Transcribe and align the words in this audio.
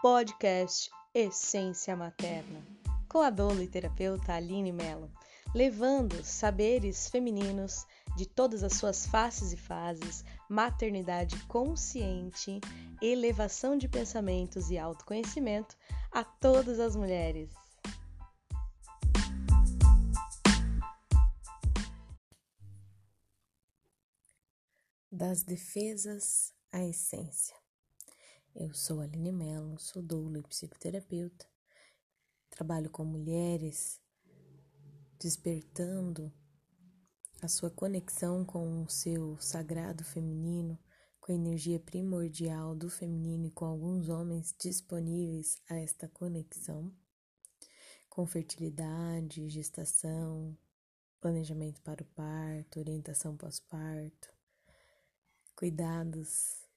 podcast 0.00 0.90
Essência 1.12 1.96
Materna, 1.96 2.64
com 3.08 3.18
a 3.18 3.30
doula 3.30 3.64
e 3.64 3.66
terapeuta 3.66 4.32
Aline 4.32 4.70
Mello, 4.70 5.10
levando 5.52 6.22
saberes 6.22 7.08
femininos 7.08 7.84
de 8.16 8.24
todas 8.24 8.62
as 8.62 8.74
suas 8.74 9.06
faces 9.06 9.52
e 9.52 9.56
fases, 9.56 10.24
maternidade 10.48 11.36
consciente, 11.46 12.60
elevação 13.02 13.76
de 13.76 13.88
pensamentos 13.88 14.70
e 14.70 14.78
autoconhecimento 14.78 15.76
a 16.12 16.22
todas 16.22 16.78
as 16.78 16.94
mulheres. 16.94 17.50
Das 25.10 25.42
defesas 25.42 26.52
à 26.70 26.84
essência. 26.84 27.57
Eu 28.54 28.74
sou 28.74 29.00
Aline 29.00 29.30
Mello, 29.30 29.78
sou 29.78 30.02
doula 30.02 30.38
e 30.38 30.42
psicoterapeuta. 30.42 31.46
Trabalho 32.50 32.90
com 32.90 33.04
mulheres 33.04 34.00
despertando 35.18 36.32
a 37.40 37.48
sua 37.48 37.70
conexão 37.70 38.44
com 38.44 38.82
o 38.82 38.88
seu 38.88 39.38
sagrado 39.38 40.02
feminino, 40.02 40.78
com 41.20 41.30
a 41.30 41.34
energia 41.34 41.78
primordial 41.78 42.74
do 42.74 42.90
feminino 42.90 43.46
e 43.46 43.50
com 43.50 43.64
alguns 43.64 44.08
homens 44.08 44.54
disponíveis 44.58 45.60
a 45.68 45.76
esta 45.76 46.08
conexão, 46.08 46.92
com 48.08 48.26
fertilidade, 48.26 49.48
gestação, 49.48 50.56
planejamento 51.20 51.80
para 51.82 52.02
o 52.02 52.06
parto, 52.06 52.80
orientação 52.80 53.36
pós-parto, 53.36 54.32
cuidados 55.54 56.67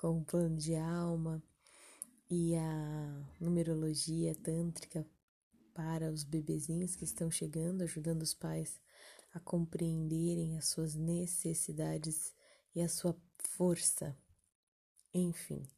com 0.00 0.16
o 0.16 0.24
plano 0.24 0.56
de 0.56 0.74
alma 0.74 1.42
e 2.30 2.56
a 2.56 3.26
numerologia 3.38 4.34
tântrica 4.34 5.06
para 5.74 6.10
os 6.10 6.24
bebezinhos 6.24 6.96
que 6.96 7.04
estão 7.04 7.30
chegando, 7.30 7.82
ajudando 7.82 8.22
os 8.22 8.32
pais 8.32 8.80
a 9.34 9.38
compreenderem 9.38 10.56
as 10.56 10.68
suas 10.68 10.94
necessidades 10.94 12.34
e 12.74 12.80
a 12.80 12.88
sua 12.88 13.14
força. 13.40 14.16
Enfim, 15.12 15.68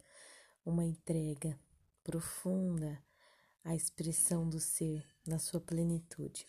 uma 0.64 0.84
entrega 0.84 1.58
profunda 2.04 3.02
à 3.64 3.74
expressão 3.74 4.48
do 4.48 4.60
ser 4.60 5.04
na 5.26 5.40
sua 5.40 5.60
plenitude. 5.60 6.46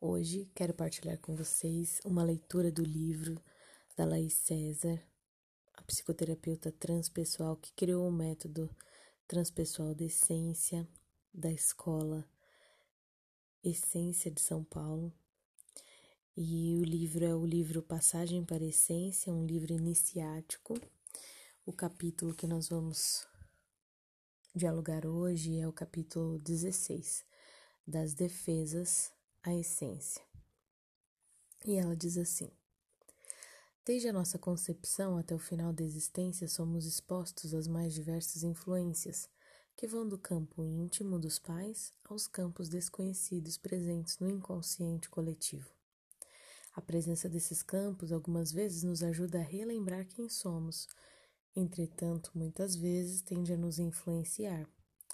Hoje 0.00 0.48
quero 0.54 0.74
partilhar 0.74 1.18
com 1.18 1.34
vocês 1.34 2.00
uma 2.04 2.22
leitura 2.22 2.70
do 2.70 2.84
livro 2.84 3.42
da 3.96 4.04
Laís 4.04 4.34
César, 4.34 5.02
psicoterapeuta 5.86 6.72
transpessoal 6.72 7.56
que 7.56 7.72
criou 7.72 8.08
o 8.08 8.12
método 8.12 8.68
transpessoal 9.26 9.94
de 9.94 10.04
essência 10.04 10.88
da 11.32 11.50
escola 11.50 12.28
Essência 13.64 14.30
de 14.30 14.42
São 14.42 14.62
Paulo, 14.62 15.10
e 16.36 16.76
o 16.76 16.84
livro 16.84 17.24
é 17.24 17.34
o 17.34 17.46
livro 17.46 17.82
Passagem 17.82 18.44
para 18.44 18.62
Essência, 18.62 19.32
um 19.32 19.46
livro 19.46 19.72
iniciático. 19.72 20.74
O 21.64 21.72
capítulo 21.72 22.34
que 22.34 22.46
nós 22.46 22.68
vamos 22.68 23.26
dialogar 24.54 25.06
hoje 25.06 25.58
é 25.58 25.66
o 25.66 25.72
capítulo 25.72 26.38
16, 26.40 27.24
das 27.86 28.12
defesas 28.12 29.10
à 29.42 29.54
essência. 29.54 30.22
E 31.64 31.76
ela 31.76 31.96
diz 31.96 32.18
assim: 32.18 32.50
Desde 33.86 34.08
a 34.08 34.14
nossa 34.14 34.38
concepção 34.38 35.18
até 35.18 35.34
o 35.34 35.38
final 35.38 35.70
da 35.70 35.84
existência, 35.84 36.48
somos 36.48 36.86
expostos 36.86 37.52
às 37.52 37.68
mais 37.68 37.92
diversas 37.92 38.42
influências, 38.42 39.28
que 39.76 39.86
vão 39.86 40.08
do 40.08 40.16
campo 40.16 40.64
íntimo 40.64 41.18
dos 41.18 41.38
pais 41.38 41.92
aos 42.02 42.26
campos 42.26 42.70
desconhecidos 42.70 43.58
presentes 43.58 44.18
no 44.18 44.30
inconsciente 44.30 45.10
coletivo. 45.10 45.68
A 46.72 46.80
presença 46.80 47.28
desses 47.28 47.62
campos 47.62 48.10
algumas 48.10 48.50
vezes 48.50 48.84
nos 48.84 49.02
ajuda 49.02 49.40
a 49.40 49.42
relembrar 49.42 50.06
quem 50.06 50.30
somos, 50.30 50.88
entretanto, 51.54 52.30
muitas 52.34 52.74
vezes 52.74 53.20
tende 53.20 53.52
a 53.52 53.56
nos 53.58 53.78
influenciar, 53.78 54.66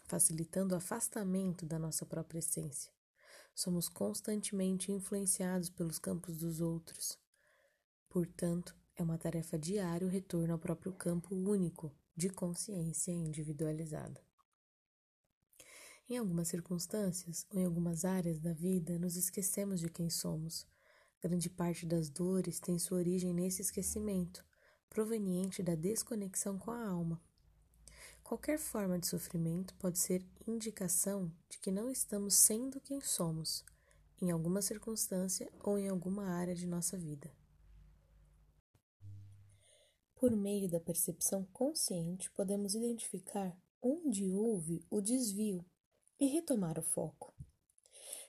facilitando 0.07 0.77
o 0.77 0.79
afastamento 0.79 1.67
da 1.67 1.77
nossa 1.77 2.07
própria 2.07 2.39
essência. 2.39 2.93
Somos 3.53 3.89
constantemente 3.89 4.93
influenciados 4.93 5.69
pelos 5.69 5.99
campos 5.99 6.37
dos 6.37 6.61
outros. 6.61 7.19
Portanto, 8.11 8.77
é 8.95 9.03
uma 9.03 9.17
tarefa 9.17 9.59
diária 9.59 10.07
o 10.07 10.11
retorno 10.11 10.53
ao 10.53 10.59
próprio 10.59 10.93
campo 10.93 11.35
único 11.35 11.91
de 12.15 12.29
consciência 12.29 13.11
individualizada. 13.11 14.21
Em 16.07 16.19
algumas 16.19 16.49
circunstâncias 16.49 17.47
ou 17.51 17.59
em 17.59 17.65
algumas 17.65 18.05
áreas 18.05 18.39
da 18.39 18.53
vida, 18.53 18.99
nos 18.99 19.17
esquecemos 19.17 19.81
de 19.81 19.89
quem 19.89 20.11
somos 20.11 20.67
Grande 21.23 21.51
parte 21.51 21.85
das 21.85 22.09
dores 22.09 22.59
tem 22.59 22.79
sua 22.79 22.97
origem 22.97 23.35
nesse 23.35 23.61
esquecimento, 23.61 24.43
proveniente 24.89 25.63
da 25.63 25.75
desconexão 25.75 26.59
com 26.59 26.71
a 26.71 26.89
alma. 26.89 27.21
Qualquer 28.23 28.59
forma 28.59 28.99
de 28.99 29.07
sofrimento 29.07 29.75
pode 29.75 29.99
ser 29.99 30.25
indicação 30.47 31.31
de 31.47 31.59
que 31.59 31.71
não 31.71 31.91
estamos 31.91 32.35
sendo 32.35 32.81
quem 32.81 33.03
somos, 33.03 33.63
em 34.23 34.31
alguma 34.31 34.63
circunstância 34.63 35.53
ou 35.63 35.79
em 35.79 35.91
alguma 35.91 36.25
área 36.25 36.55
de 36.55 36.67
nossa 36.67 36.97
vida. 36.97 37.31
Por 40.21 40.37
meio 40.37 40.69
da 40.69 40.79
percepção 40.79 41.47
consciente, 41.47 42.31
podemos 42.33 42.75
identificar 42.75 43.59
onde 43.81 44.31
houve 44.35 44.85
o 44.91 45.01
desvio 45.01 45.65
e 46.21 46.27
retomar 46.27 46.79
o 46.79 46.83
foco. 46.83 47.35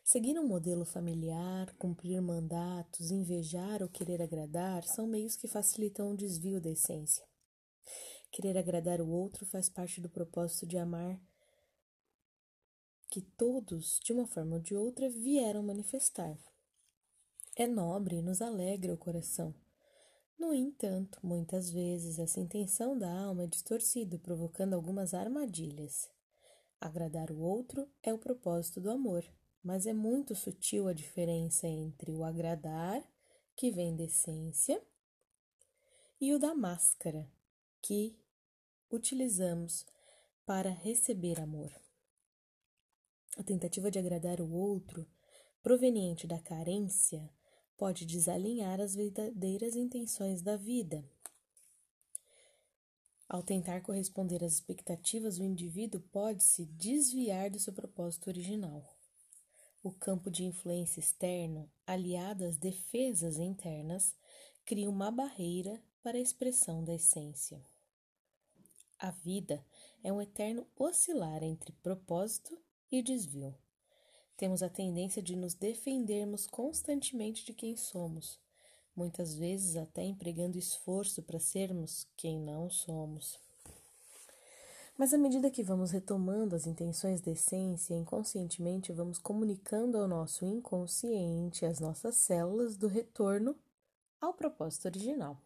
Seguir 0.02 0.40
um 0.40 0.47
modelo 0.47 0.85
familiar, 0.85 1.75
cumprir 1.75 2.22
mandatos, 2.22 3.12
invejar 3.12 3.84
ou 3.84 3.90
querer 3.90 4.22
agradar 4.22 4.85
são 4.85 5.06
meios 5.06 5.35
que 5.35 5.50
facilitam 5.50 6.12
o 6.12 6.16
desvio 6.16 6.62
da 6.62 6.69
essência. 6.69 7.28
Querer 8.31 8.58
agradar 8.58 9.02
o 9.02 9.09
outro 9.09 9.46
faz 9.46 9.68
parte 9.68 10.00
do 10.00 10.09
propósito 10.09 10.66
de 10.66 10.78
amar 10.78 11.22
que 13.09 13.19
todos, 13.19 14.00
de 14.02 14.13
uma 14.13 14.25
forma 14.25 14.56
ou 14.56 14.62
de 14.62 14.73
outra, 14.73 15.09
vieram 15.09 15.62
manifestar. 15.62 16.40
É 17.53 17.68
nobre 17.68 18.16
e 18.16 18.22
nos 18.22 18.41
alegra 18.41 18.94
o 18.94 18.97
coração. 18.97 19.53
No 20.41 20.53
entanto, 20.53 21.19
muitas 21.22 21.69
vezes 21.69 22.18
essa 22.18 22.40
intenção 22.40 22.97
da 22.97 23.09
alma 23.09 23.44
é 23.44 23.47
distorcida, 23.47 24.18
provocando 24.18 24.74
algumas 24.74 25.13
armadilhas. 25.13 26.09
Agradar 26.79 27.31
o 27.31 27.40
outro 27.40 27.88
é 28.02 28.13
o 28.13 28.18
propósito 28.18 28.81
do 28.81 28.90
amor 28.90 29.24
mas 29.63 29.85
é 29.85 29.94
muito 29.94 30.34
sutil 30.34 30.88
a 30.88 30.94
diferença 30.94 31.68
entre 31.68 32.12
o 32.12 32.24
agradar, 32.24 33.03
que 33.56 33.69
vem 33.69 33.96
da 33.96 34.03
essência, 34.03 34.81
e 36.19 36.34
o 36.34 36.40
da 36.40 36.53
máscara, 36.53 37.29
que 37.81 38.16
utilizamos 38.90 39.85
para 40.46 40.69
receber 40.69 41.40
amor. 41.40 41.72
A 43.38 43.44
tentativa 43.44 43.90
de 43.90 44.00
agradar 44.00 44.41
o 44.41 44.52
outro, 44.52 45.08
proveniente 45.62 46.28
da 46.28 46.40
carência, 46.40 47.29
pode 47.81 48.06
desalinhar 48.06 48.80
as 48.80 48.94
verdadeiras 48.94 49.75
intenções 49.75 50.44
da 50.44 50.56
vida. 50.56 51.03
Ao 53.28 53.42
tentar 53.42 53.81
corresponder 53.81 54.44
às 54.44 54.53
expectativas, 54.53 55.40
o 55.40 55.44
indivíduo 55.44 56.00
pode 56.12 56.44
se 56.44 56.64
desviar 56.64 57.50
do 57.50 57.58
seu 57.58 57.74
propósito 57.74 58.28
original. 58.28 58.88
O 59.81 59.91
campo 59.91 60.30
de 60.30 60.44
influência 60.44 61.00
externo, 61.00 61.68
aliado 61.88 62.46
às 62.46 62.56
defesas 62.56 63.40
internas, 63.40 64.16
cria 64.64 64.88
uma 64.88 65.09
barreira 65.09 65.81
para 66.03 66.20
a 66.20 66.22
expressão 66.22 66.84
da 66.84 66.94
essência. 66.94 67.66
A 69.00 69.09
vida 69.09 69.66
é 70.03 70.14
um 70.14 70.22
eterno 70.22 70.67
oscilar 70.76 71.41
entre 71.41 71.72
propósito 71.82 72.56
e 72.91 73.02
desvio. 73.02 73.58
Temos 74.41 74.64
a 74.64 74.70
tendência 74.70 75.22
de 75.22 75.35
nos 75.35 75.53
defendermos 75.53 76.47
constantemente 76.47 77.46
de 77.46 77.53
quem 77.53 77.76
somos, 77.76 78.40
muitas 78.96 79.35
vezes 79.35 79.76
até 79.76 80.02
empregando 80.03 80.58
esforço 80.58 81.22
para 81.22 81.40
sermos 81.40 82.08
quem 82.17 82.40
não 82.40 82.67
somos. 82.67 83.40
Mas 84.97 85.14
à 85.14 85.17
medida 85.20 85.52
que 85.52 85.61
vamos 85.61 85.91
retomando 85.91 86.55
as 86.55 86.66
intenções 86.66 87.22
da 87.22 87.29
essência, 87.29 87.93
inconscientemente 87.93 88.91
vamos 88.91 89.20
comunicando 89.20 89.96
ao 89.99 90.08
nosso 90.08 90.44
inconsciente, 90.44 91.64
às 91.64 91.79
nossas 91.79 92.16
células, 92.16 92.76
do 92.76 92.87
retorno 92.87 93.55
ao 94.20 94.34
propósito 94.34 94.85
original. 94.85 95.37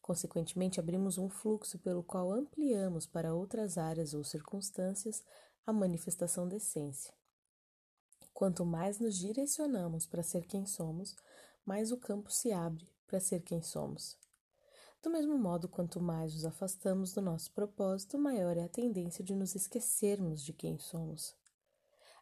Consequentemente, 0.00 0.78
abrimos 0.78 1.18
um 1.18 1.28
fluxo 1.28 1.76
pelo 1.76 2.04
qual 2.04 2.30
ampliamos 2.30 3.04
para 3.04 3.34
outras 3.34 3.76
áreas 3.76 4.14
ou 4.14 4.22
circunstâncias 4.22 5.24
a 5.66 5.72
manifestação 5.72 6.48
da 6.48 6.54
essência. 6.54 7.18
Quanto 8.40 8.64
mais 8.64 8.98
nos 8.98 9.18
direcionamos 9.18 10.06
para 10.06 10.22
ser 10.22 10.46
quem 10.46 10.64
somos, 10.64 11.14
mais 11.62 11.92
o 11.92 11.98
campo 11.98 12.32
se 12.32 12.50
abre 12.50 12.88
para 13.06 13.20
ser 13.20 13.40
quem 13.42 13.60
somos. 13.60 14.16
Do 15.02 15.10
mesmo 15.10 15.36
modo, 15.36 15.68
quanto 15.68 16.00
mais 16.00 16.32
nos 16.32 16.46
afastamos 16.46 17.12
do 17.12 17.20
nosso 17.20 17.52
propósito, 17.52 18.18
maior 18.18 18.56
é 18.56 18.64
a 18.64 18.68
tendência 18.70 19.22
de 19.22 19.34
nos 19.34 19.54
esquecermos 19.54 20.42
de 20.42 20.54
quem 20.54 20.78
somos. 20.78 21.36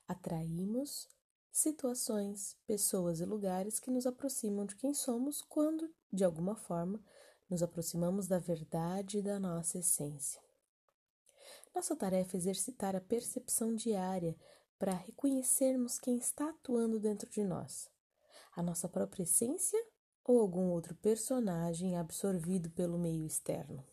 Atraímos 0.09 1.09
situações, 1.53 2.57
pessoas 2.67 3.21
e 3.21 3.25
lugares 3.25 3.79
que 3.79 3.89
nos 3.89 4.05
aproximam 4.05 4.67
de 4.67 4.75
quem 4.75 4.93
somos 4.95 5.41
quando, 5.41 5.89
de 6.13 6.25
alguma 6.25 6.57
forma, 6.57 7.01
nos 7.49 7.63
aproximamos 7.63 8.27
da 8.27 8.41
verdade 8.41 9.23
da 9.23 9.39
nossa 9.39 9.79
essência. 9.79 10.43
Nossa 11.73 11.95
tarefa 11.95 12.37
é 12.37 12.39
exercitar 12.39 12.97
a 12.97 13.01
percepção 13.01 13.73
diária 13.73 14.35
para 14.79 14.93
reconhecermos 14.93 15.99
quem 15.99 16.17
está 16.17 16.51
atuando 16.51 17.01
dentro 17.01 17.29
de 17.29 17.43
nós, 17.43 17.91
a 18.55 18.63
nossa 18.63 18.89
própria 18.89 19.25
essência 19.25 19.79
ou 20.25 20.41
algum 20.41 20.71
outro 20.71 20.95
personagem 20.95 21.97
absorvido 21.97 22.71
pelo 22.71 22.99
meio 22.99 23.27
externo. 23.27 23.85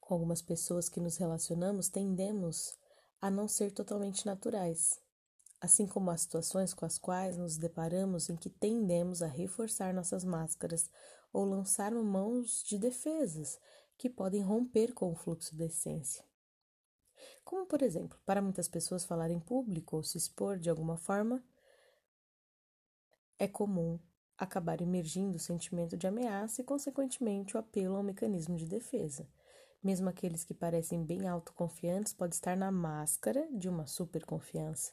Com 0.00 0.14
algumas 0.14 0.40
pessoas 0.40 0.88
que 0.88 1.00
nos 1.00 1.16
relacionamos, 1.16 1.88
tendemos 1.88 2.78
a 3.20 3.30
não 3.30 3.48
ser 3.48 3.72
totalmente 3.72 4.24
naturais, 4.24 5.00
assim 5.60 5.86
como 5.86 6.10
as 6.10 6.20
situações 6.20 6.72
com 6.72 6.84
as 6.84 6.98
quais 6.98 7.36
nos 7.36 7.56
deparamos 7.56 8.28
em 8.28 8.36
que 8.36 8.48
tendemos 8.48 9.22
a 9.22 9.26
reforçar 9.26 9.92
nossas 9.92 10.24
máscaras 10.24 10.88
ou 11.32 11.44
lançar 11.44 11.92
mãos 11.92 12.62
de 12.62 12.78
defesas 12.78 13.58
que 13.96 14.08
podem 14.08 14.42
romper 14.42 14.94
com 14.94 15.10
o 15.10 15.16
fluxo 15.16 15.56
da 15.56 15.66
essência. 15.66 16.24
Como, 17.48 17.64
por 17.64 17.80
exemplo, 17.80 18.18
para 18.26 18.42
muitas 18.42 18.68
pessoas 18.68 19.06
falar 19.06 19.30
em 19.30 19.40
público 19.40 19.96
ou 19.96 20.02
se 20.02 20.18
expor 20.18 20.58
de 20.58 20.68
alguma 20.68 20.98
forma, 20.98 21.42
é 23.38 23.48
comum 23.48 23.98
acabar 24.36 24.82
emergindo 24.82 25.36
o 25.36 25.40
sentimento 25.40 25.96
de 25.96 26.06
ameaça 26.06 26.60
e, 26.60 26.64
consequentemente, 26.64 27.56
o 27.56 27.58
apelo 27.58 27.96
ao 27.96 28.02
mecanismo 28.02 28.54
de 28.54 28.66
defesa. 28.66 29.26
Mesmo 29.82 30.10
aqueles 30.10 30.44
que 30.44 30.52
parecem 30.52 31.02
bem 31.02 31.26
autoconfiantes 31.26 32.12
podem 32.12 32.34
estar 32.34 32.54
na 32.54 32.70
máscara 32.70 33.48
de 33.50 33.66
uma 33.66 33.86
superconfiança. 33.86 34.92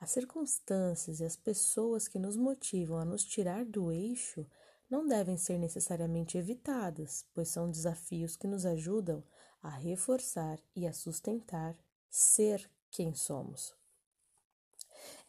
As 0.00 0.10
circunstâncias 0.10 1.20
e 1.20 1.24
as 1.24 1.36
pessoas 1.36 2.08
que 2.08 2.18
nos 2.18 2.36
motivam 2.36 2.98
a 2.98 3.04
nos 3.04 3.24
tirar 3.24 3.64
do 3.64 3.92
eixo 3.92 4.44
não 4.90 5.06
devem 5.06 5.36
ser 5.36 5.56
necessariamente 5.56 6.36
evitadas, 6.36 7.24
pois 7.32 7.46
são 7.48 7.70
desafios 7.70 8.34
que 8.34 8.48
nos 8.48 8.66
ajudam 8.66 9.22
a 9.62 9.70
reforçar 9.70 10.58
e 10.74 10.86
a 10.86 10.92
sustentar 10.92 11.76
ser 12.08 12.70
quem 12.90 13.14
somos. 13.14 13.74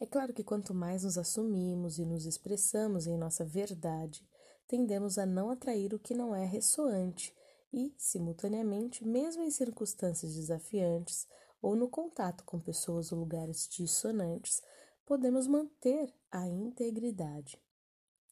É 0.00 0.06
claro 0.06 0.32
que 0.32 0.44
quanto 0.44 0.72
mais 0.72 1.04
nos 1.04 1.18
assumimos 1.18 1.98
e 1.98 2.04
nos 2.04 2.24
expressamos 2.24 3.06
em 3.06 3.16
nossa 3.16 3.44
verdade, 3.44 4.26
tendemos 4.66 5.18
a 5.18 5.26
não 5.26 5.50
atrair 5.50 5.94
o 5.94 5.98
que 5.98 6.14
não 6.14 6.34
é 6.34 6.44
ressoante 6.44 7.34
e, 7.72 7.94
simultaneamente, 7.98 9.06
mesmo 9.06 9.42
em 9.42 9.50
circunstâncias 9.50 10.34
desafiantes 10.34 11.26
ou 11.60 11.74
no 11.74 11.88
contato 11.88 12.44
com 12.44 12.60
pessoas 12.60 13.12
ou 13.12 13.18
lugares 13.18 13.68
dissonantes, 13.68 14.62
podemos 15.04 15.46
manter 15.46 16.14
a 16.30 16.46
integridade. 16.46 17.58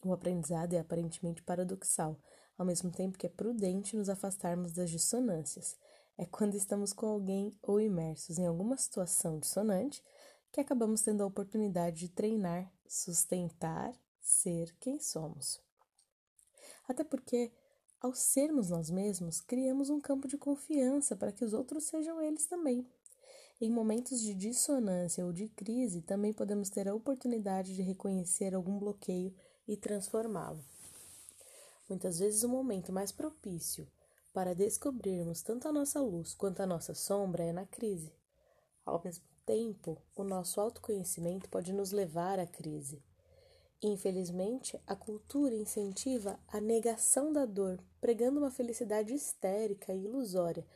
O 0.04 0.12
aprendizado 0.12 0.74
é 0.74 0.78
aparentemente 0.78 1.42
paradoxal, 1.42 2.18
ao 2.56 2.64
mesmo 2.64 2.90
tempo 2.90 3.18
que 3.18 3.26
é 3.26 3.30
prudente 3.30 3.96
nos 3.96 4.08
afastarmos 4.08 4.72
das 4.72 4.90
dissonâncias. 4.90 5.76
É 6.18 6.24
quando 6.24 6.54
estamos 6.54 6.94
com 6.94 7.06
alguém 7.06 7.52
ou 7.62 7.78
imersos 7.78 8.38
em 8.38 8.46
alguma 8.46 8.78
situação 8.78 9.38
dissonante 9.38 10.02
que 10.50 10.60
acabamos 10.60 11.02
tendo 11.02 11.22
a 11.22 11.26
oportunidade 11.26 12.00
de 12.00 12.08
treinar, 12.08 12.72
sustentar, 12.88 13.94
ser 14.22 14.74
quem 14.80 14.98
somos. 14.98 15.60
Até 16.88 17.04
porque, 17.04 17.52
ao 18.00 18.14
sermos 18.14 18.70
nós 18.70 18.88
mesmos, 18.88 19.42
criamos 19.42 19.90
um 19.90 20.00
campo 20.00 20.26
de 20.26 20.38
confiança 20.38 21.14
para 21.14 21.32
que 21.32 21.44
os 21.44 21.52
outros 21.52 21.84
sejam 21.84 22.22
eles 22.22 22.46
também. 22.46 22.86
Em 23.60 23.70
momentos 23.70 24.20
de 24.20 24.32
dissonância 24.32 25.24
ou 25.24 25.32
de 25.32 25.48
crise, 25.48 26.00
também 26.00 26.32
podemos 26.32 26.70
ter 26.70 26.88
a 26.88 26.94
oportunidade 26.94 27.74
de 27.74 27.82
reconhecer 27.82 28.54
algum 28.54 28.78
bloqueio 28.78 29.34
e 29.68 29.76
transformá-lo. 29.76 30.64
Muitas 31.88 32.18
vezes, 32.18 32.42
o 32.42 32.48
momento 32.48 32.92
mais 32.92 33.12
propício 33.12 33.86
para 34.36 34.54
descobrirmos 34.54 35.40
tanto 35.40 35.66
a 35.66 35.72
nossa 35.72 35.98
luz 35.98 36.34
quanto 36.34 36.60
a 36.60 36.66
nossa 36.66 36.92
sombra 36.92 37.42
é 37.42 37.54
na 37.54 37.64
crise. 37.64 38.12
Ao 38.84 39.02
mesmo 39.02 39.24
tempo, 39.46 39.96
o 40.14 40.22
nosso 40.22 40.60
autoconhecimento 40.60 41.48
pode 41.48 41.72
nos 41.72 41.90
levar 41.90 42.38
à 42.38 42.46
crise. 42.46 43.02
Infelizmente, 43.82 44.78
a 44.86 44.94
cultura 44.94 45.54
incentiva 45.54 46.38
a 46.48 46.60
negação 46.60 47.32
da 47.32 47.46
dor, 47.46 47.82
pregando 47.98 48.38
uma 48.38 48.50
felicidade 48.50 49.14
histérica 49.14 49.94
e 49.94 50.04
ilusória. 50.04 50.66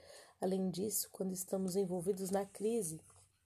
Além 0.41 0.71
disso, 0.71 1.11
quando 1.13 1.35
estamos 1.35 1.77
envolvidos 1.77 2.31
na 2.31 2.47
crise, 2.47 2.99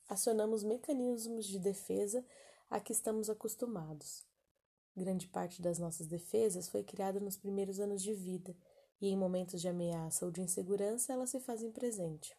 acionamos 0.09 0.63
mecanismos 0.63 1.45
de 1.45 1.59
defesa 1.59 2.25
a 2.71 2.79
que 2.79 2.93
estamos 2.93 3.29
acostumados. 3.29 4.25
Grande 4.97 5.27
parte 5.27 5.61
das 5.61 5.81
nossas 5.81 6.07
defesas 6.07 6.69
foi 6.69 6.85
criada 6.85 7.19
nos 7.19 7.37
primeiros 7.37 7.81
anos 7.81 8.01
de 8.01 8.15
vida, 8.15 8.55
e 9.01 9.09
em 9.09 9.17
momentos 9.17 9.61
de 9.61 9.69
ameaça 9.69 10.25
ou 10.25 10.31
de 10.31 10.41
insegurança 10.41 11.13
elas 11.13 11.31
se 11.31 11.41
fazem 11.41 11.71
presente. 11.71 12.37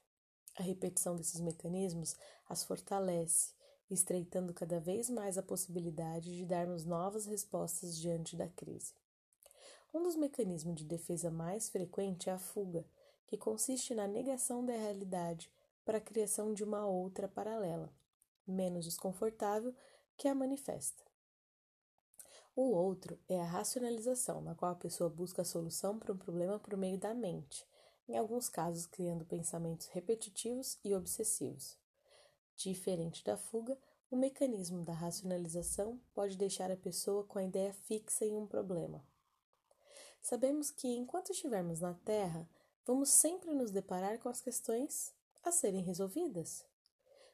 A 0.58 0.64
repetição 0.64 1.16
desses 1.16 1.42
mecanismos 1.42 2.16
as 2.48 2.64
fortalece, 2.64 3.54
estreitando 3.90 4.54
cada 4.54 4.80
vez 4.80 5.10
mais 5.10 5.38
a 5.38 5.44
possibilidade 5.44 6.36
de 6.36 6.46
darmos 6.46 6.86
novas 6.86 7.26
respostas 7.26 7.98
diante 7.98 8.36
da 8.36 8.48
crise. 8.48 8.94
Um 9.94 10.04
dos 10.04 10.16
mecanismos 10.16 10.76
de 10.76 10.86
defesa 10.86 11.30
mais 11.30 11.70
frequente 11.70 12.30
é 12.30 12.34
a 12.34 12.40
fuga, 12.40 12.86
que 13.28 13.38
consiste 13.38 13.94
na 13.94 14.08
negação 14.08 14.66
da 14.66 14.74
realidade 14.74 15.52
para 15.84 16.00
a 16.00 16.02
criação 16.02 16.54
de 16.54 16.64
uma 16.64 16.86
outra 16.86 17.28
paralela, 17.28 17.94
menos 18.48 18.86
desconfortável, 18.86 19.74
que 20.18 20.28
a 20.28 20.36
manifesta. 20.36 21.04
O 22.58 22.72
outro 22.72 23.20
é 23.28 23.38
a 23.38 23.44
racionalização, 23.44 24.40
na 24.40 24.56
qual 24.56 24.72
a 24.72 24.76
pessoa 24.76 25.10
busca 25.10 25.42
a 25.42 25.46
solução 25.46 26.00
para 26.00 26.14
um 26.14 26.18
problema 26.18 26.58
por 26.58 26.78
meio 26.78 26.98
da 26.98 27.14
mente, 27.14 27.68
em 28.08 28.18
alguns 28.18 28.48
casos 28.48 28.86
criando 28.86 29.26
pensamentos 29.26 29.88
repetitivos 29.88 30.80
e 30.82 30.96
obsessivos. 30.96 31.78
Diferente 32.56 33.26
da 33.26 33.36
fuga, 33.36 33.78
o 34.10 34.16
mecanismo 34.16 34.86
da 34.86 34.94
racionalização 34.94 36.00
pode 36.14 36.38
deixar 36.38 36.72
a 36.72 36.78
pessoa 36.78 37.26
com 37.26 37.38
a 37.40 37.44
ideia 37.44 37.74
fixa 37.74 38.24
em 38.24 38.38
um 38.38 38.48
problema. 38.48 39.04
Sabemos 40.22 40.72
que, 40.72 40.88
enquanto 40.88 41.34
estivermos 41.34 41.82
na 41.82 41.94
Terra, 41.94 42.48
vamos 42.86 43.10
sempre 43.10 43.54
nos 43.54 43.70
deparar 43.70 44.18
com 44.20 44.30
as 44.30 44.40
questões 44.40 45.14
a 45.44 45.52
serem 45.52 45.84
resolvidas. 45.84 46.64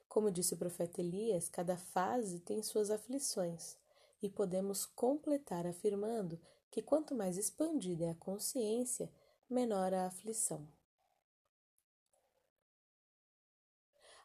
Como 0.10 0.32
disse 0.32 0.56
o 0.56 0.58
profeta 0.58 1.00
Elias, 1.00 1.48
cada 1.48 1.78
fase 1.78 2.40
tem 2.40 2.64
suas 2.64 2.90
aflições, 2.90 3.78
e 4.22 4.30
podemos 4.30 4.86
completar 4.86 5.66
afirmando 5.66 6.40
que 6.70 6.82
quanto 6.82 7.16
mais 7.16 7.38
expandida 7.38 8.06
é 8.06 8.10
a 8.12 8.16
consciência, 8.16 9.12
menor 9.50 9.94
a 9.94 10.08
aflição. 10.08 10.68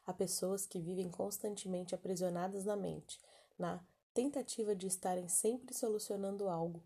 Há 0.05 0.13
pessoas 0.13 0.65
que 0.65 0.79
vivem 0.79 1.09
constantemente 1.09 1.93
aprisionadas 1.93 2.63
na 2.63 2.77
mente, 2.77 3.19
na 3.59 3.85
tentativa 4.13 4.73
de 4.73 4.87
estarem 4.87 5.27
sempre 5.27 5.73
solucionando 5.73 6.47
algo, 6.47 6.81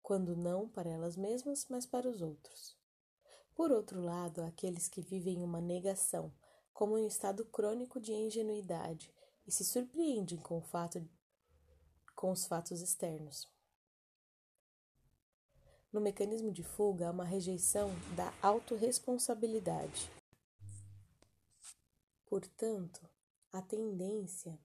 quando 0.00 0.36
não 0.36 0.68
para 0.68 0.88
elas 0.88 1.16
mesmas, 1.16 1.66
mas 1.68 1.84
para 1.84 2.08
os 2.08 2.22
outros. 2.22 2.76
Por 3.52 3.72
outro 3.72 4.00
lado, 4.00 4.42
há 4.42 4.46
aqueles 4.46 4.86
que 4.86 5.00
vivem 5.00 5.42
uma 5.42 5.60
negação, 5.60 6.32
como 6.72 6.94
um 6.94 7.06
estado 7.06 7.44
crônico 7.44 7.98
de 7.98 8.12
ingenuidade, 8.12 9.12
e 9.44 9.50
se 9.50 9.64
surpreendem 9.64 10.38
com 10.38 10.58
o 10.58 10.62
fato 10.62 11.00
com 12.16 12.32
os 12.32 12.46
fatos 12.46 12.80
externos. 12.80 13.46
No 15.92 16.00
mecanismo 16.00 16.50
de 16.50 16.64
fuga 16.64 17.08
há 17.08 17.10
uma 17.12 17.24
rejeição 17.24 17.90
da 18.16 18.32
autorresponsabilidade. 18.42 20.10
Portanto, 22.26 23.08
a 23.52 23.62
tendência 23.62 24.58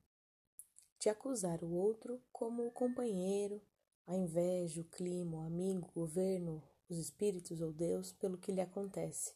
de 0.97 1.09
acusar 1.09 1.63
o 1.63 1.71
outro 1.71 2.21
como 2.31 2.65
o 2.65 2.71
companheiro, 2.71 3.61
a 4.07 4.15
inveja, 4.15 4.81
o 4.81 4.85
clima, 4.85 5.37
o 5.37 5.41
amigo, 5.41 5.87
o 5.89 5.99
governo, 5.99 6.63
os 6.89 6.97
espíritos 6.97 7.61
ou 7.61 7.71
Deus 7.71 8.11
pelo 8.11 8.37
que 8.37 8.51
lhe 8.51 8.61
acontece. 8.61 9.33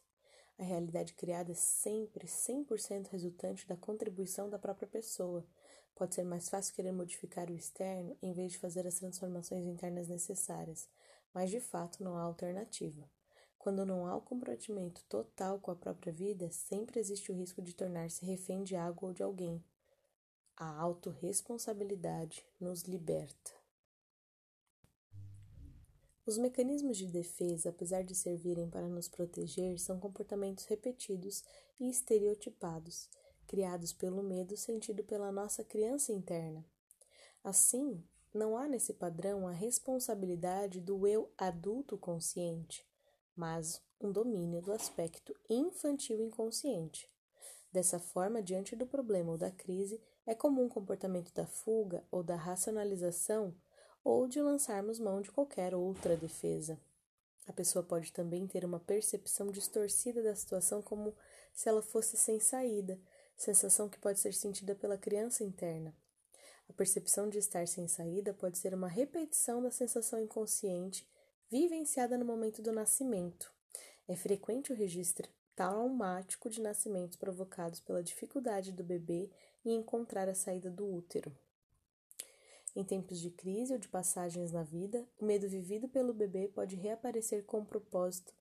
A 0.57 0.63
realidade 0.63 1.13
criada 1.13 1.51
é 1.51 1.55
sempre 1.55 2.27
100% 2.27 3.07
resultante 3.07 3.67
da 3.67 3.75
contribuição 3.75 4.49
da 4.49 4.57
própria 4.57 4.87
pessoa. 4.87 5.45
Pode 5.95 6.13
ser 6.13 6.23
mais 6.23 6.49
fácil 6.49 6.75
querer 6.75 6.91
modificar 6.91 7.49
o 7.49 7.55
externo 7.55 8.17
em 8.21 8.33
vez 8.33 8.51
de 8.51 8.59
fazer 8.59 8.85
as 8.85 8.99
transformações 8.99 9.65
internas 9.65 10.07
necessárias 10.07 10.87
mas 11.35 11.51
de 11.51 11.59
fato 11.59 12.01
não 12.01 12.15
há 12.15 12.21
alternativa. 12.21 13.03
Quando 13.59 13.85
não 13.85 14.07
há 14.07 14.15
o 14.15 14.21
comprometimento 14.21 15.03
total 15.09 15.59
com 15.59 15.69
a 15.69 15.75
própria 15.75 16.13
vida, 16.13 16.49
sempre 16.49 16.97
existe 16.97 17.29
o 17.29 17.35
risco 17.35 17.61
de 17.61 17.73
tornar-se 17.73 18.25
refém 18.25 18.63
de 18.63 18.75
algo 18.75 19.07
ou 19.07 19.13
de 19.13 19.21
alguém. 19.21 19.61
A 20.55 20.79
autorresponsabilidade 20.79 22.45
nos 22.57 22.83
liberta. 22.83 23.51
Os 26.25 26.37
mecanismos 26.37 26.97
de 26.97 27.07
defesa, 27.07 27.69
apesar 27.69 28.03
de 28.03 28.15
servirem 28.15 28.69
para 28.69 28.87
nos 28.87 29.09
proteger, 29.09 29.77
são 29.77 29.99
comportamentos 29.99 30.65
repetidos 30.65 31.43
e 31.79 31.89
estereotipados, 31.89 33.09
criados 33.45 33.93
pelo 33.93 34.21
medo 34.21 34.57
sentido 34.57 35.03
pela 35.03 35.31
nossa 35.31 35.63
criança 35.63 36.11
interna. 36.11 36.65
Assim, 37.43 38.03
não 38.33 38.57
há 38.57 38.67
nesse 38.67 38.93
padrão 38.93 39.47
a 39.47 39.51
responsabilidade 39.51 40.81
do 40.81 41.07
eu 41.07 41.31
adulto 41.37 41.97
consciente, 41.97 42.85
mas 43.35 43.81
um 44.01 44.11
domínio 44.11 44.61
do 44.61 44.71
aspecto 44.71 45.35
infantil 45.49 46.19
inconsciente. 46.19 47.09
Dessa 47.71 47.99
forma, 47.99 48.41
diante 48.41 48.75
do 48.75 48.85
problema 48.85 49.31
ou 49.31 49.37
da 49.37 49.51
crise, 49.51 50.01
é 50.25 50.33
comum 50.33 50.65
o 50.65 50.69
comportamento 50.69 51.33
da 51.33 51.45
fuga 51.45 52.03
ou 52.11 52.23
da 52.23 52.35
racionalização 52.35 53.53
ou 54.03 54.27
de 54.27 54.41
lançarmos 54.41 54.99
mão 54.99 55.21
de 55.21 55.31
qualquer 55.31 55.73
outra 55.73 56.15
defesa. 56.15 56.79
A 57.47 57.53
pessoa 57.53 57.83
pode 57.83 58.11
também 58.11 58.47
ter 58.47 58.65
uma 58.65 58.79
percepção 58.79 59.51
distorcida 59.51 60.23
da 60.23 60.35
situação 60.35 60.81
como 60.81 61.15
se 61.53 61.69
ela 61.69 61.81
fosse 61.81 62.17
sem 62.17 62.39
saída, 62.39 62.99
sensação 63.35 63.89
que 63.89 63.99
pode 63.99 64.19
ser 64.19 64.33
sentida 64.33 64.75
pela 64.75 64.97
criança 64.97 65.43
interna. 65.43 65.95
A 66.69 66.73
percepção 66.73 67.29
de 67.29 67.37
estar 67.37 67.67
sem 67.67 67.87
saída 67.87 68.33
pode 68.33 68.57
ser 68.57 68.73
uma 68.73 68.87
repetição 68.87 69.61
da 69.61 69.71
sensação 69.71 70.19
inconsciente 70.19 71.07
vivenciada 71.49 72.17
no 72.17 72.25
momento 72.25 72.61
do 72.61 72.71
nascimento. 72.71 73.51
É 74.07 74.15
frequente 74.15 74.71
o 74.71 74.75
registro 74.75 75.29
traumático 75.55 76.49
de 76.49 76.61
nascimentos 76.61 77.17
provocados 77.17 77.79
pela 77.79 78.03
dificuldade 78.03 78.71
do 78.71 78.83
bebê 78.83 79.29
em 79.63 79.75
encontrar 79.75 80.27
a 80.27 80.35
saída 80.35 80.69
do 80.69 80.85
útero. 80.85 81.35
Em 82.75 82.83
tempos 82.83 83.21
de 83.21 83.29
crise 83.29 83.71
ou 83.71 83.79
de 83.79 83.87
passagens 83.87 84.51
na 84.51 84.63
vida, 84.63 85.07
o 85.17 85.25
medo 85.25 85.47
vivido 85.47 85.87
pelo 85.87 86.13
bebê 86.13 86.49
pode 86.49 86.75
reaparecer 86.75 87.45
com 87.45 87.59
o 87.59 87.65
propósito 87.65 88.33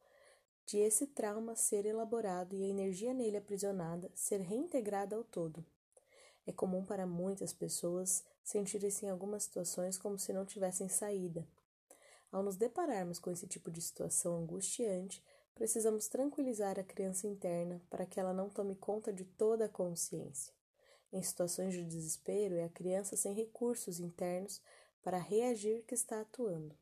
de 0.66 0.78
esse 0.78 1.06
trauma 1.06 1.54
ser 1.54 1.84
elaborado 1.84 2.56
e 2.56 2.64
a 2.64 2.68
energia 2.68 3.12
nele 3.12 3.36
aprisionada 3.36 4.10
ser 4.14 4.40
reintegrada 4.40 5.14
ao 5.14 5.24
todo. 5.24 5.64
É 6.46 6.52
comum 6.52 6.84
para 6.84 7.06
muitas 7.06 7.52
pessoas 7.52 8.24
sentirem-se 8.42 9.06
em 9.06 9.10
algumas 9.10 9.44
situações 9.44 9.96
como 9.96 10.18
se 10.18 10.32
não 10.32 10.44
tivessem 10.44 10.88
saída. 10.88 11.46
Ao 12.30 12.42
nos 12.42 12.56
depararmos 12.56 13.18
com 13.18 13.30
esse 13.30 13.46
tipo 13.46 13.70
de 13.70 13.80
situação 13.80 14.38
angustiante, 14.38 15.22
precisamos 15.54 16.08
tranquilizar 16.08 16.78
a 16.78 16.84
criança 16.84 17.26
interna 17.26 17.80
para 17.88 18.04
que 18.04 18.18
ela 18.18 18.34
não 18.34 18.50
tome 18.50 18.74
conta 18.74 19.12
de 19.12 19.24
toda 19.24 19.66
a 19.66 19.68
consciência. 19.68 20.52
Em 21.12 21.22
situações 21.22 21.72
de 21.72 21.84
desespero, 21.84 22.56
é 22.56 22.64
a 22.64 22.68
criança 22.68 23.16
sem 23.16 23.32
recursos 23.32 24.00
internos 24.00 24.60
para 25.02 25.16
reagir 25.16 25.84
que 25.86 25.94
está 25.94 26.20
atuando. 26.20 26.76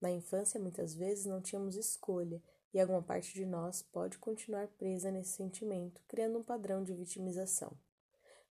Na 0.00 0.10
infância, 0.10 0.60
muitas 0.60 0.94
vezes 0.94 1.26
não 1.26 1.40
tínhamos 1.40 1.74
escolha 1.74 2.40
e 2.72 2.80
alguma 2.80 3.02
parte 3.02 3.34
de 3.34 3.46
nós 3.46 3.82
pode 3.82 4.18
continuar 4.18 4.68
presa 4.68 5.10
nesse 5.10 5.30
sentimento, 5.30 6.02
criando 6.06 6.38
um 6.38 6.42
padrão 6.42 6.82
de 6.82 6.94
vitimização. 6.94 7.76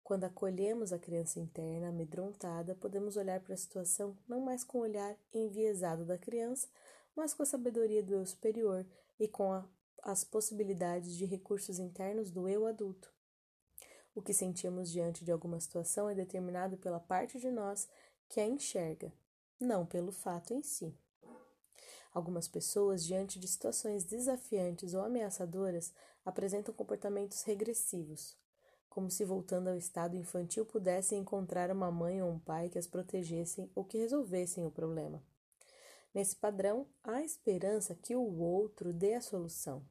Quando 0.04 0.26
acolhemos 0.26 0.92
a 0.92 1.00
criança 1.00 1.40
interna 1.40 1.88
amedrontada, 1.88 2.76
podemos 2.76 3.16
olhar 3.16 3.40
para 3.40 3.54
a 3.54 3.58
situação 3.58 4.18
não 4.28 4.42
mais 4.42 4.64
com 4.64 4.80
o 4.80 4.82
olhar 4.82 5.18
enviesado 5.34 6.06
da 6.06 6.18
criança, 6.18 6.68
mas 7.16 7.34
com 7.34 7.44
a 7.44 7.46
sabedoria 7.46 8.04
do 8.04 8.14
eu 8.14 8.26
superior 8.26 8.86
e 9.18 9.28
com 9.28 9.54
a, 9.54 9.66
as 10.02 10.24
possibilidades 10.24 11.16
de 11.16 11.26
recursos 11.26 11.80
internos 11.80 12.32
do 12.32 12.50
eu 12.50 12.66
adulto. 12.66 13.14
O 14.14 14.22
que 14.22 14.34
sentimos 14.34 14.92
diante 14.92 15.24
de 15.24 15.32
alguma 15.32 15.60
situação 15.60 16.10
é 16.10 16.14
determinado 16.14 16.78
pela 16.78 17.00
parte 17.00 17.40
de 17.40 17.50
nós 17.50 17.88
que 18.28 18.40
a 18.40 18.48
enxerga, 18.48 19.12
não 19.60 19.86
pelo 19.86 20.12
fato 20.12 20.54
em 20.54 20.62
si. 20.62 20.96
Algumas 22.14 22.48
pessoas, 22.48 23.04
diante 23.04 23.40
de 23.40 23.48
situações 23.48 24.04
desafiantes 24.04 24.94
ou 24.94 25.02
ameaçadoras, 25.02 25.92
apresentam 26.24 26.74
comportamentos 26.74 27.42
regressivos, 27.42 28.38
como 28.88 29.10
se 29.10 29.26
voltando 29.26 29.70
ao 29.70 29.76
estado 29.76 30.16
infantil 30.16 30.66
pudessem 30.66 31.20
encontrar 31.20 31.72
uma 31.72 31.92
mãe 31.92 32.22
ou 32.22 32.30
um 32.30 32.38
pai 32.38 32.70
que 32.70 32.78
as 32.78 32.86
protegessem 32.86 33.70
ou 33.74 33.84
que 33.84 33.98
resolvessem 33.98 34.64
o 34.64 34.72
problema. 34.72 35.24
Nesse 36.14 36.36
padrão, 36.36 36.86
há 37.04 37.24
esperança 37.24 37.96
que 37.96 38.16
o 38.16 38.38
outro 38.38 38.94
dê 38.94 39.16
a 39.16 39.22
solução. 39.22 39.84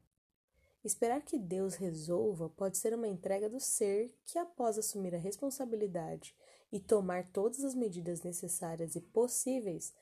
Esperar 0.81 1.21
que 1.21 1.37
Deus 1.37 1.75
resolva 1.75 2.49
pode 2.49 2.77
ser 2.77 2.93
uma 2.93 3.07
entrega 3.07 3.49
do 3.49 3.59
ser 3.59 4.13
que, 4.25 4.37
após 4.37 4.77
assumir 4.77 5.13
a 5.13 5.17
responsabilidade 5.17 6.33
e 6.71 6.79
tomar 6.79 7.29
todas 7.31 7.63
as 7.63 7.75
medidas 7.75 8.21
necessárias 8.21 8.95
e 8.95 9.01
possíveis, 9.01 9.93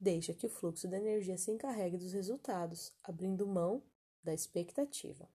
deixa 0.00 0.32
que 0.32 0.46
o 0.46 0.50
fluxo 0.50 0.88
da 0.88 0.96
energia 0.96 1.36
se 1.36 1.50
encarregue 1.50 1.96
dos 1.96 2.12
resultados, 2.12 2.92
abrindo 3.02 3.46
mão 3.46 3.82
da 4.22 4.32
expectativa. 4.32 5.28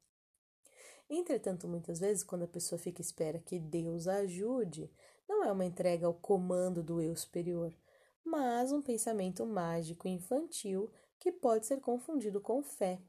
Entretanto, 1.10 1.68
muitas 1.68 2.00
vezes, 2.00 2.24
quando 2.24 2.44
a 2.44 2.48
pessoa 2.48 2.80
fica 2.80 3.02
à 3.02 3.06
espera 3.06 3.40
que 3.40 3.60
Deus 3.60 4.08
a 4.08 4.16
ajude, 4.18 4.90
não 5.28 5.44
é 5.44 5.52
uma 5.52 5.66
entrega 5.66 6.08
ao 6.08 6.14
comando 6.14 6.82
do 6.82 7.02
eu 7.02 7.16
superior, 7.16 7.76
mas 8.24 8.72
um 8.72 8.82
pensamento 8.82 9.46
mágico 9.46 10.08
infantil 10.08 10.92
que 11.20 11.32
pode 11.32 11.66
ser 11.66 11.82
confundido 11.82 12.40
com 12.40 12.64
fé. 12.64 13.02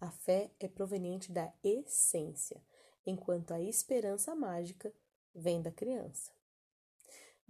A 0.00 0.10
fé 0.10 0.50
é 0.58 0.68
proveniente 0.68 1.32
da 1.32 1.52
essência, 1.62 2.62
enquanto 3.06 3.52
a 3.52 3.60
esperança 3.60 4.34
mágica 4.34 4.92
vem 5.34 5.62
da 5.62 5.70
criança. 5.70 6.32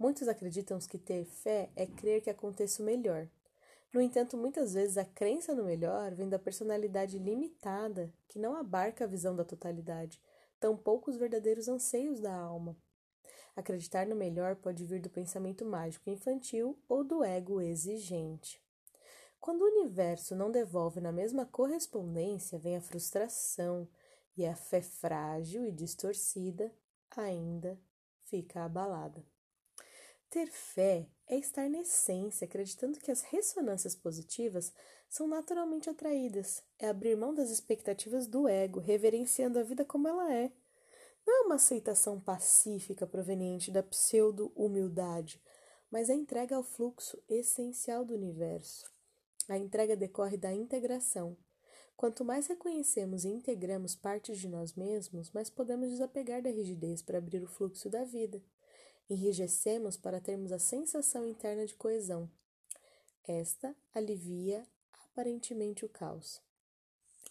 Muitos 0.03 0.27
acreditam 0.27 0.77
que 0.79 0.97
ter 0.97 1.23
fé 1.23 1.69
é 1.77 1.85
crer 1.85 2.21
que 2.21 2.29
aconteça 2.29 2.83
o 2.83 2.85
melhor. 2.85 3.25
No 3.93 4.01
entanto, 4.01 4.35
muitas 4.35 4.73
vezes 4.73 4.97
a 4.97 5.05
crença 5.05 5.55
no 5.55 5.63
melhor 5.63 6.13
vem 6.13 6.27
da 6.27 6.37
personalidade 6.37 7.17
limitada, 7.17 8.13
que 8.27 8.37
não 8.37 8.53
abarca 8.53 9.05
a 9.05 9.07
visão 9.07 9.33
da 9.33 9.45
totalidade, 9.45 10.19
tampouco 10.59 11.09
os 11.09 11.15
verdadeiros 11.15 11.69
anseios 11.69 12.19
da 12.19 12.35
alma. 12.35 12.75
Acreditar 13.55 14.05
no 14.05 14.13
melhor 14.13 14.57
pode 14.57 14.83
vir 14.83 14.99
do 14.99 15.09
pensamento 15.09 15.63
mágico 15.63 16.09
infantil 16.09 16.77
ou 16.89 17.01
do 17.01 17.23
ego 17.23 17.61
exigente. 17.61 18.61
Quando 19.39 19.61
o 19.61 19.79
universo 19.79 20.35
não 20.35 20.51
devolve 20.51 20.99
na 20.99 21.13
mesma 21.13 21.45
correspondência, 21.45 22.59
vem 22.59 22.75
a 22.75 22.81
frustração 22.81 23.87
e 24.35 24.45
a 24.45 24.53
fé 24.53 24.81
frágil 24.81 25.65
e 25.65 25.71
distorcida 25.71 26.69
ainda 27.15 27.79
fica 28.25 28.65
abalada. 28.65 29.23
Ter 30.33 30.49
fé 30.49 31.07
é 31.27 31.37
estar 31.37 31.69
na 31.69 31.81
essência, 31.81 32.45
acreditando 32.45 32.99
que 32.99 33.11
as 33.11 33.21
ressonâncias 33.21 33.93
positivas 33.93 34.73
são 35.07 35.27
naturalmente 35.27 35.91
atraídas, 35.91 36.63
é 36.79 36.87
abrir 36.87 37.15
mão 37.15 37.35
das 37.35 37.51
expectativas 37.51 38.25
do 38.25 38.47
ego, 38.47 38.79
reverenciando 38.79 39.59
a 39.59 39.61
vida 39.61 39.85
como 39.85 40.07
ela 40.07 40.33
é. 40.33 40.51
Não 41.23 41.43
é 41.43 41.45
uma 41.45 41.55
aceitação 41.55 42.19
pacífica 42.19 43.05
proveniente 43.05 43.69
da 43.69 43.83
pseudo-humildade, 43.83 45.39
mas 45.91 46.09
a 46.09 46.15
entrega 46.15 46.55
ao 46.55 46.63
fluxo 46.63 47.21
essencial 47.29 48.03
do 48.03 48.15
universo. 48.15 48.91
A 49.47 49.55
entrega 49.55 49.95
decorre 49.95 50.35
da 50.35 50.51
integração. 50.51 51.37
Quanto 51.95 52.25
mais 52.25 52.47
reconhecemos 52.47 53.23
e 53.23 53.27
integramos 53.27 53.93
partes 53.95 54.39
de 54.39 54.47
nós 54.47 54.73
mesmos, 54.73 55.29
mais 55.29 55.51
podemos 55.51 55.91
desapegar 55.91 56.41
da 56.41 56.49
rigidez 56.49 57.03
para 57.03 57.19
abrir 57.19 57.43
o 57.43 57.47
fluxo 57.47 57.87
da 57.87 58.03
vida. 58.03 58.41
Enrijecemos 59.13 59.95
para 59.95 60.19
termos 60.19 60.51
a 60.51 60.57
sensação 60.57 61.27
interna 61.27 61.67
de 61.67 61.75
coesão. 61.75 62.27
Esta 63.27 63.75
alivia 63.93 64.65
aparentemente 65.05 65.85
o 65.85 65.89
caos. 65.89 66.41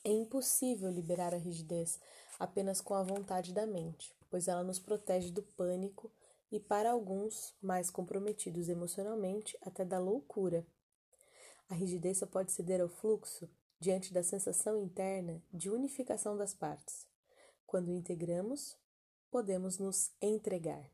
É 0.04 0.10
impossível 0.12 0.88
liberar 0.92 1.34
a 1.34 1.38
rigidez 1.38 1.98
apenas 2.38 2.80
com 2.80 2.94
a 2.94 3.02
vontade 3.02 3.52
da 3.52 3.66
mente, 3.66 4.14
pois 4.30 4.46
ela 4.46 4.62
nos 4.62 4.78
protege 4.78 5.32
do 5.32 5.42
pânico 5.42 6.08
e, 6.52 6.60
para 6.60 6.92
alguns 6.92 7.52
mais 7.60 7.90
comprometidos 7.90 8.68
emocionalmente, 8.68 9.58
até 9.60 9.84
da 9.84 9.98
loucura. 9.98 10.64
A 11.68 11.74
rigidez 11.74 12.18
só 12.18 12.26
pode 12.26 12.52
ceder 12.52 12.80
ao 12.80 12.88
fluxo 12.88 13.50
diante 13.80 14.12
da 14.14 14.22
sensação 14.22 14.80
interna 14.80 15.42
de 15.52 15.68
unificação 15.68 16.36
das 16.36 16.54
partes. 16.54 17.08
Quando 17.66 17.90
integramos, 17.90 18.76
podemos 19.32 19.78
nos 19.78 20.12
entregar. 20.20 20.88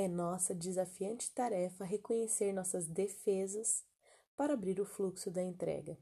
É 0.00 0.08
nossa 0.08 0.54
desafiante 0.54 1.30
tarefa 1.30 1.84
reconhecer 1.84 2.54
nossas 2.54 2.86
defesas 2.86 3.84
para 4.34 4.54
abrir 4.54 4.80
o 4.80 4.86
fluxo 4.86 5.30
da 5.30 5.42
entrega. 5.42 5.98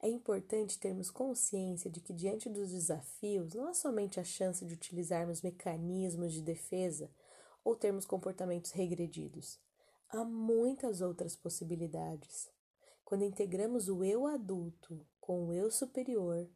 É 0.00 0.08
importante 0.08 0.78
termos 0.78 1.10
consciência 1.10 1.90
de 1.90 2.00
que, 2.00 2.12
diante 2.12 2.48
dos 2.48 2.70
desafios, 2.70 3.52
não 3.52 3.66
há 3.66 3.74
somente 3.74 4.20
a 4.20 4.24
chance 4.24 4.64
de 4.64 4.74
utilizarmos 4.74 5.42
mecanismos 5.42 6.32
de 6.32 6.40
defesa 6.40 7.10
ou 7.64 7.74
termos 7.74 8.06
comportamentos 8.06 8.70
regredidos 8.70 9.58
há 10.08 10.24
muitas 10.24 11.00
outras 11.00 11.34
possibilidades. 11.34 12.48
Quando 13.04 13.24
integramos 13.24 13.88
o 13.88 14.04
eu 14.04 14.24
adulto 14.24 15.04
com 15.20 15.48
o 15.48 15.52
eu 15.52 15.68
superior, 15.68 16.48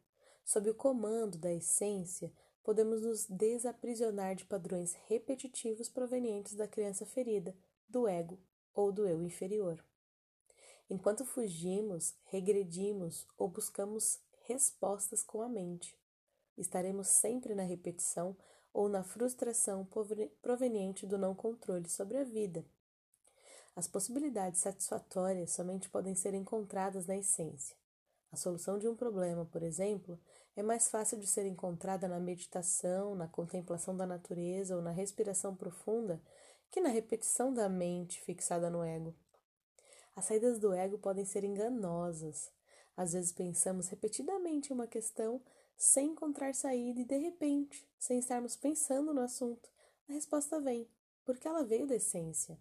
sob 0.45 0.69
o 0.69 0.73
comando 0.73 1.37
da 1.37 1.53
essência, 1.53 2.31
podemos 2.67 3.01
nos 3.01 3.25
desaprisionar 3.27 4.35
de 4.35 4.43
padrões 4.43 4.93
repetitivos 5.07 5.87
provenientes 5.87 6.53
da 6.53 6.67
criança 6.67 7.05
ferida, 7.05 7.55
do 7.87 8.09
ego 8.09 8.37
ou 8.73 8.91
do 8.91 9.07
eu 9.07 9.23
inferior. 9.23 9.81
Enquanto 10.89 11.23
fugimos, 11.23 12.13
regredimos 12.25 13.25
ou 13.37 13.47
buscamos 13.47 14.19
respostas 14.47 15.23
com 15.23 15.41
a 15.41 15.47
mente. 15.47 15.97
Estaremos 16.57 17.07
sempre 17.07 17.55
na 17.55 17.63
repetição 17.63 18.35
ou 18.73 18.89
na 18.89 19.01
frustração 19.01 19.87
proveniente 20.41 21.05
do 21.05 21.17
não 21.17 21.33
controle 21.33 21.87
sobre 21.87 22.17
a 22.17 22.25
vida. 22.25 22.65
As 23.77 23.87
possibilidades 23.87 24.59
satisfatórias 24.59 25.53
somente 25.53 25.89
podem 25.89 26.15
ser 26.15 26.33
encontradas 26.33 27.07
na 27.07 27.15
essência. 27.15 27.77
A 28.29 28.35
solução 28.35 28.77
de 28.77 28.89
um 28.89 28.95
problema, 28.95 29.45
por 29.45 29.63
exemplo, 29.63 30.19
é 30.57 30.63
mais 30.63 30.89
fácil 30.89 31.19
de 31.19 31.27
ser 31.27 31.45
encontrada 31.45 32.07
na 32.07 32.19
meditação, 32.19 33.13
na 33.13 33.27
contemplação 33.27 33.95
da 33.95 34.07
natureza 34.07 34.75
ou 34.75 34.81
na 34.81 34.89
respiração 34.89 35.55
profunda 35.55 36.19
que 36.71 36.81
na 36.81 36.89
repetição 36.89 37.53
da 37.53 37.69
mente 37.69 38.19
fixada 38.23 38.67
no 38.67 38.83
ego. 38.83 39.15
As 40.15 40.25
saídas 40.25 40.57
do 40.57 40.73
ego 40.73 40.97
podem 40.97 41.23
ser 41.25 41.43
enganosas. 41.43 42.51
Às 42.97 43.13
vezes 43.13 43.31
pensamos 43.31 43.87
repetidamente 43.87 44.73
uma 44.73 44.87
questão 44.87 45.39
sem 45.77 46.07
encontrar 46.07 46.55
saída 46.55 47.01
e 47.01 47.05
de 47.05 47.17
repente, 47.17 47.87
sem 47.99 48.17
estarmos 48.17 48.55
pensando 48.55 49.13
no 49.13 49.21
assunto, 49.21 49.69
a 50.09 50.13
resposta 50.13 50.59
vem, 50.59 50.89
porque 51.23 51.47
ela 51.47 51.63
veio 51.63 51.85
da 51.85 51.95
essência. 51.95 52.57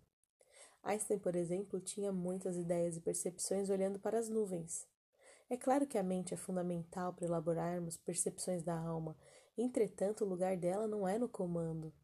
Einstein, 0.82 1.18
por 1.18 1.34
exemplo, 1.34 1.80
tinha 1.80 2.12
muitas 2.12 2.58
ideias 2.58 2.94
e 2.94 3.00
percepções 3.00 3.70
olhando 3.70 3.98
para 3.98 4.18
as 4.18 4.28
nuvens. 4.28 4.86
É 5.48 5.56
claro 5.56 5.86
que 5.86 5.96
a 5.96 6.02
mente 6.02 6.34
é 6.34 6.36
fundamental 6.36 7.12
para 7.12 7.24
elaborarmos 7.24 7.96
percepções 7.96 8.64
da 8.64 8.76
alma, 8.76 9.16
entretanto, 9.56 10.24
o 10.24 10.28
lugar 10.28 10.56
dela 10.56 10.88
não 10.88 11.06
é 11.06 11.18
no 11.18 11.28
comando. 11.28 11.94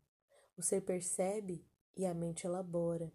O 0.56 0.62
ser 0.62 0.82
percebe 0.82 1.66
e 1.96 2.06
a 2.06 2.14
mente 2.14 2.46
elabora. 2.46 3.12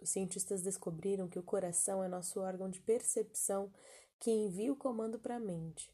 Os 0.00 0.10
cientistas 0.10 0.62
descobriram 0.62 1.28
que 1.28 1.38
o 1.38 1.42
coração 1.42 2.02
é 2.02 2.08
nosso 2.08 2.40
órgão 2.40 2.68
de 2.68 2.80
percepção 2.80 3.72
que 4.18 4.30
envia 4.30 4.72
o 4.72 4.76
comando 4.76 5.18
para 5.18 5.36
a 5.36 5.40
mente. 5.40 5.90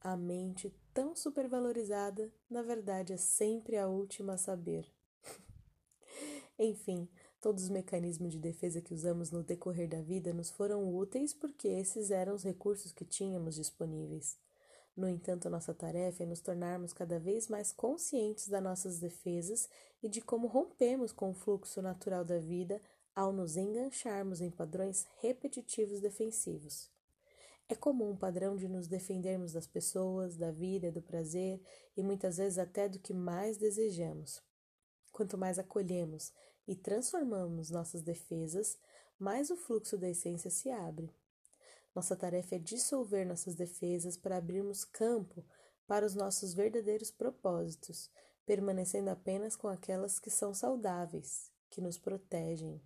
A 0.00 0.16
mente, 0.16 0.74
tão 0.92 1.14
supervalorizada, 1.14 2.32
na 2.48 2.62
verdade 2.62 3.12
é 3.12 3.16
sempre 3.16 3.76
a 3.76 3.88
última 3.88 4.34
a 4.34 4.38
saber. 4.38 4.86
Enfim, 6.58 7.08
todos 7.42 7.64
os 7.64 7.70
mecanismos 7.70 8.32
de 8.32 8.38
defesa 8.38 8.80
que 8.80 8.94
usamos 8.94 9.32
no 9.32 9.42
decorrer 9.42 9.88
da 9.88 10.00
vida 10.00 10.32
nos 10.32 10.48
foram 10.48 10.94
úteis 10.94 11.34
porque 11.34 11.66
esses 11.66 12.12
eram 12.12 12.34
os 12.34 12.44
recursos 12.44 12.92
que 12.92 13.04
tínhamos 13.04 13.56
disponíveis. 13.56 14.38
No 14.96 15.08
entanto, 15.08 15.50
nossa 15.50 15.74
tarefa 15.74 16.22
é 16.22 16.26
nos 16.26 16.40
tornarmos 16.40 16.92
cada 16.92 17.18
vez 17.18 17.48
mais 17.48 17.72
conscientes 17.72 18.46
das 18.46 18.62
nossas 18.62 19.00
defesas 19.00 19.68
e 20.00 20.08
de 20.08 20.20
como 20.20 20.46
rompemos 20.46 21.10
com 21.10 21.30
o 21.30 21.34
fluxo 21.34 21.82
natural 21.82 22.24
da 22.24 22.38
vida 22.38 22.80
ao 23.12 23.32
nos 23.32 23.56
engancharmos 23.56 24.40
em 24.40 24.50
padrões 24.50 25.04
repetitivos 25.20 26.00
defensivos. 26.00 26.88
É 27.68 27.74
comum 27.74 28.10
um 28.10 28.16
padrão 28.16 28.56
de 28.56 28.68
nos 28.68 28.86
defendermos 28.86 29.52
das 29.52 29.66
pessoas, 29.66 30.36
da 30.36 30.52
vida, 30.52 30.92
do 30.92 31.02
prazer 31.02 31.60
e 31.96 32.04
muitas 32.04 32.36
vezes 32.36 32.58
até 32.58 32.88
do 32.88 33.00
que 33.00 33.12
mais 33.12 33.56
desejamos. 33.56 34.40
Quanto 35.10 35.36
mais 35.36 35.58
acolhemos 35.58 36.32
e 36.66 36.76
transformamos 36.76 37.70
nossas 37.70 38.02
defesas, 38.02 38.78
mais 39.18 39.50
o 39.50 39.56
fluxo 39.56 39.96
da 39.98 40.08
essência 40.08 40.50
se 40.50 40.70
abre. 40.70 41.12
Nossa 41.94 42.16
tarefa 42.16 42.56
é 42.56 42.58
dissolver 42.58 43.26
nossas 43.26 43.54
defesas 43.54 44.16
para 44.16 44.36
abrirmos 44.36 44.84
campo 44.84 45.44
para 45.86 46.06
os 46.06 46.14
nossos 46.14 46.54
verdadeiros 46.54 47.10
propósitos, 47.10 48.10
permanecendo 48.46 49.10
apenas 49.10 49.54
com 49.56 49.68
aquelas 49.68 50.18
que 50.18 50.30
são 50.30 50.54
saudáveis, 50.54 51.50
que 51.68 51.80
nos 51.80 51.98
protegem. 51.98 52.80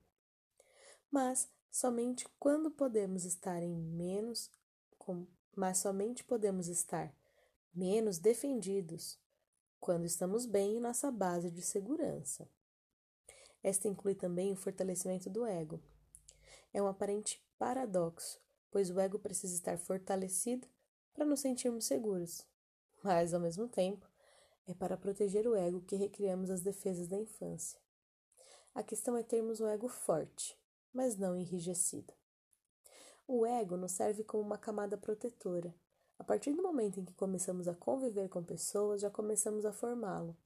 Mas 1.11 1.49
somente 1.71 2.27
quando 2.39 2.71
podemos 2.71 3.25
estar 3.25 3.63
em 3.63 3.75
menos, 3.75 4.51
mas 5.55 5.79
somente 5.79 6.25
podemos 6.25 6.69
estar 6.69 7.15
menos 7.73 8.19
defendidos 8.19 9.19
quando 9.79 10.05
estamos 10.05 10.47
bem 10.47 10.77
em 10.77 10.81
nossa 10.81 11.11
base 11.13 11.51
de 11.51 11.63
segurança. 11.63 12.49
Esta 13.67 13.89
inclui 13.89 14.15
também 14.15 14.53
o 14.53 14.57
fortalecimento 14.57 15.29
do 15.29 15.45
ego. 15.45 15.83
É 16.73 16.81
um 16.81 16.87
aparente 16.87 17.43
paradoxo 17.59 18.41
pois 18.77 18.91
o 18.91 19.01
ego 19.01 19.19
precisa 19.19 19.55
estar 19.55 19.79
fortalecido 19.79 20.69
para 21.15 21.25
nos 21.25 21.41
sentirmos 21.41 21.87
seguros. 21.87 22.47
Mas, 23.03 23.33
ao 23.33 23.41
mesmo 23.41 23.67
tempo, 23.69 24.07
é 24.67 24.75
para 24.75 24.99
proteger 24.99 25.47
o 25.47 25.55
ego 25.55 25.81
que 25.81 25.97
recriamos 25.97 26.51
as 26.51 26.61
defesas 26.61 27.09
da 27.09 27.17
infância. 27.17 27.81
A 28.75 28.83
questão 28.83 29.17
é 29.17 29.23
termos 29.23 29.63
um 29.63 29.67
ego 29.67 29.89
forte, 29.89 30.59
mas 30.93 31.17
não 31.17 31.35
enrijecido. 31.35 32.13
O 33.27 33.47
ego 33.47 33.79
nos 33.79 33.93
serve 33.93 34.23
como 34.23 34.43
uma 34.43 34.59
camada 34.59 34.99
protetora. 34.99 35.75
A 36.19 36.25
partir 36.25 36.53
do 36.53 36.63
momento 36.63 37.01
em 37.01 37.05
que 37.07 37.15
começamos 37.15 37.69
a 37.69 37.75
conviver 37.75 38.29
com 38.29 38.45
pessoas, 38.45 39.01
já 39.01 39.11
começamos 39.11 39.65
a 39.65 39.73
formá-lo. 39.73 40.37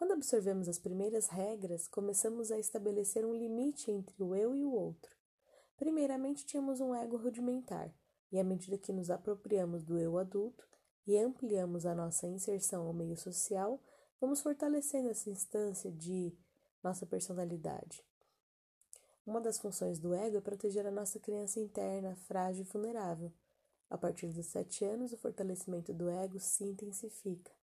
Quando 0.00 0.12
absorvemos 0.12 0.66
as 0.66 0.78
primeiras 0.78 1.26
regras, 1.26 1.86
começamos 1.86 2.50
a 2.50 2.58
estabelecer 2.58 3.22
um 3.22 3.34
limite 3.34 3.90
entre 3.90 4.14
o 4.22 4.34
eu 4.34 4.56
e 4.56 4.64
o 4.64 4.72
outro. 4.72 5.14
Primeiramente, 5.76 6.46
tínhamos 6.46 6.80
um 6.80 6.94
ego 6.94 7.18
rudimentar, 7.18 7.94
e 8.32 8.40
à 8.40 8.42
medida 8.42 8.78
que 8.78 8.94
nos 8.94 9.10
apropriamos 9.10 9.84
do 9.84 9.98
eu 9.98 10.16
adulto 10.16 10.66
e 11.06 11.18
ampliamos 11.18 11.84
a 11.84 11.94
nossa 11.94 12.26
inserção 12.26 12.86
ao 12.86 12.94
meio 12.94 13.14
social, 13.14 13.78
vamos 14.18 14.40
fortalecendo 14.40 15.10
essa 15.10 15.28
instância 15.28 15.92
de 15.92 16.34
nossa 16.82 17.04
personalidade. 17.04 18.02
Uma 19.26 19.38
das 19.38 19.58
funções 19.58 19.98
do 19.98 20.14
ego 20.14 20.38
é 20.38 20.40
proteger 20.40 20.86
a 20.86 20.90
nossa 20.90 21.20
criança 21.20 21.60
interna, 21.60 22.16
frágil 22.16 22.64
e 22.64 22.72
vulnerável. 22.72 23.30
A 23.90 23.98
partir 23.98 24.28
dos 24.28 24.46
sete 24.46 24.82
anos, 24.82 25.12
o 25.12 25.18
fortalecimento 25.18 25.92
do 25.92 26.08
ego 26.08 26.40
se 26.40 26.64
intensifica. 26.64 27.59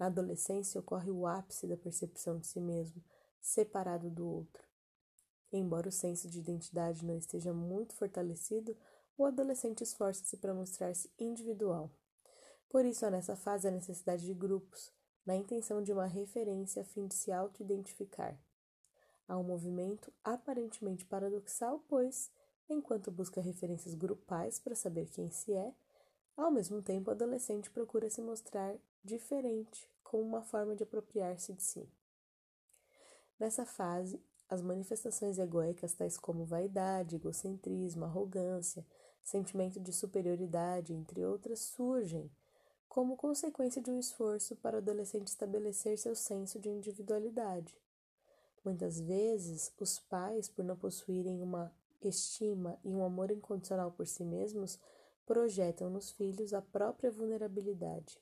Na 0.00 0.06
adolescência 0.06 0.80
ocorre 0.80 1.10
o 1.10 1.26
ápice 1.26 1.66
da 1.66 1.76
percepção 1.76 2.38
de 2.38 2.46
si 2.46 2.58
mesmo, 2.58 3.04
separado 3.38 4.08
do 4.08 4.26
outro. 4.26 4.66
Embora 5.52 5.90
o 5.90 5.92
senso 5.92 6.26
de 6.26 6.38
identidade 6.38 7.04
não 7.04 7.18
esteja 7.18 7.52
muito 7.52 7.94
fortalecido, 7.94 8.74
o 9.18 9.26
adolescente 9.26 9.82
esforça-se 9.82 10.38
para 10.38 10.54
mostrar-se 10.54 11.10
individual. 11.18 11.90
Por 12.70 12.86
isso 12.86 13.04
há 13.04 13.10
nessa 13.10 13.36
fase 13.36 13.68
a 13.68 13.70
necessidade 13.70 14.24
de 14.24 14.32
grupos, 14.32 14.90
na 15.26 15.36
intenção 15.36 15.82
de 15.82 15.92
uma 15.92 16.06
referência 16.06 16.80
a 16.80 16.84
fim 16.86 17.06
de 17.06 17.14
se 17.14 17.30
auto-identificar. 17.30 18.34
Há 19.28 19.36
um 19.36 19.44
movimento 19.44 20.10
aparentemente 20.24 21.04
paradoxal, 21.04 21.84
pois, 21.86 22.30
enquanto 22.70 23.10
busca 23.10 23.42
referências 23.42 23.94
grupais 23.94 24.58
para 24.58 24.74
saber 24.74 25.10
quem 25.10 25.30
se 25.30 25.52
é, 25.52 25.74
ao 26.38 26.50
mesmo 26.50 26.80
tempo 26.80 27.10
o 27.10 27.12
adolescente 27.12 27.70
procura 27.70 28.08
se 28.08 28.22
mostrar 28.22 28.74
diferente, 29.04 29.88
como 30.02 30.22
uma 30.22 30.42
forma 30.42 30.74
de 30.74 30.82
apropriar-se 30.82 31.52
de 31.52 31.62
si. 31.62 31.88
Nessa 33.38 33.64
fase, 33.64 34.20
as 34.48 34.60
manifestações 34.60 35.38
egóicas, 35.38 35.94
tais 35.94 36.18
como 36.18 36.44
vaidade, 36.44 37.16
egocentrismo, 37.16 38.04
arrogância, 38.04 38.84
sentimento 39.22 39.78
de 39.78 39.92
superioridade, 39.92 40.92
entre 40.92 41.24
outras, 41.24 41.60
surgem 41.60 42.30
como 42.88 43.16
consequência 43.16 43.80
de 43.80 43.88
um 43.88 44.00
esforço 44.00 44.56
para 44.56 44.74
o 44.74 44.78
adolescente 44.78 45.28
estabelecer 45.28 45.96
seu 45.96 46.16
senso 46.16 46.58
de 46.58 46.68
individualidade. 46.68 47.78
Muitas 48.64 49.00
vezes, 49.00 49.72
os 49.78 50.00
pais, 50.00 50.48
por 50.48 50.64
não 50.64 50.76
possuírem 50.76 51.40
uma 51.40 51.72
estima 52.02 52.78
e 52.84 52.88
um 52.88 53.04
amor 53.04 53.30
incondicional 53.30 53.92
por 53.92 54.06
si 54.06 54.24
mesmos, 54.24 54.78
projetam 55.24 55.88
nos 55.88 56.10
filhos 56.10 56.52
a 56.52 56.60
própria 56.60 57.10
vulnerabilidade. 57.10 58.20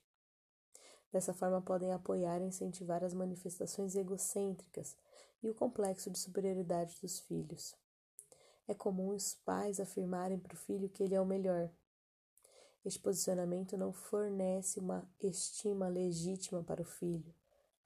Dessa 1.13 1.33
forma, 1.33 1.63
podem 1.63 1.93
apoiar 1.93 2.41
e 2.41 2.45
incentivar 2.45 3.03
as 3.03 3.15
manifestações 3.15 3.97
egocêntricas 3.97 4.97
e 5.43 5.49
o 5.49 5.55
complexo 5.55 6.11
de 6.11 6.19
superioridade 6.19 6.97
dos 7.01 7.19
filhos. 7.21 7.75
É 8.67 8.75
comum 8.75 9.15
os 9.15 9.35
pais 9.35 9.81
afirmarem 9.81 10.39
para 10.39 10.55
o 10.55 10.59
filho 10.59 10.91
que 10.91 11.03
ele 11.03 11.15
é 11.15 11.21
o 11.21 11.27
melhor. 11.27 11.71
Este 12.85 12.99
posicionamento 12.99 13.77
não 13.77 13.93
fornece 13.93 14.79
uma 14.79 15.09
estima 15.21 15.89
legítima 15.89 16.63
para 16.63 16.83
o 16.83 16.85
filho. 16.85 17.35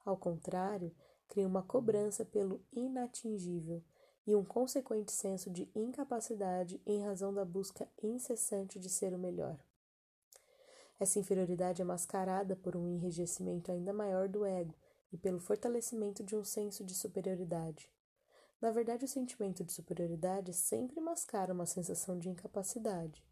Ao 0.05 0.17
contrário, 0.17 0.95
cria 1.29 1.47
uma 1.47 1.63
cobrança 1.63 2.25
pelo 2.25 2.61
inatingível 2.73 3.83
e 4.27 4.35
um 4.35 4.45
consequente 4.45 5.13
senso 5.13 5.51
de 5.51 5.69
incapacidade 5.75 6.81
em 6.85 7.03
razão 7.03 7.33
da 7.33 7.45
busca 7.45 7.89
incessante 8.03 8.79
de 8.79 8.89
ser 8.89 9.15
o 9.15 9.19
melhor. 9.19 9.59
Essa 10.99 11.19
inferioridade 11.19 11.83
é 11.83 11.85
mascarada 11.85 12.55
por 12.55 12.77
um 12.77 12.89
enrijecimento 12.89 13.73
ainda 13.73 13.93
maior 13.93 14.29
do 14.29 14.45
ego 14.45 14.75
e 15.13 15.19
pelo 15.19 15.41
fortalecimento 15.41 16.23
de 16.23 16.37
um 16.37 16.45
senso 16.45 16.85
de 16.85 16.95
superioridade. 16.95 17.91
Na 18.61 18.71
verdade, 18.71 19.05
o 19.05 19.09
sentimento 19.09 19.65
de 19.65 19.73
superioridade 19.73 20.55
sempre 20.55 21.01
mascara 21.01 21.53
uma 21.53 21.67
sensação 21.67 22.19
de 22.19 22.29
incapacidade. 22.29 23.25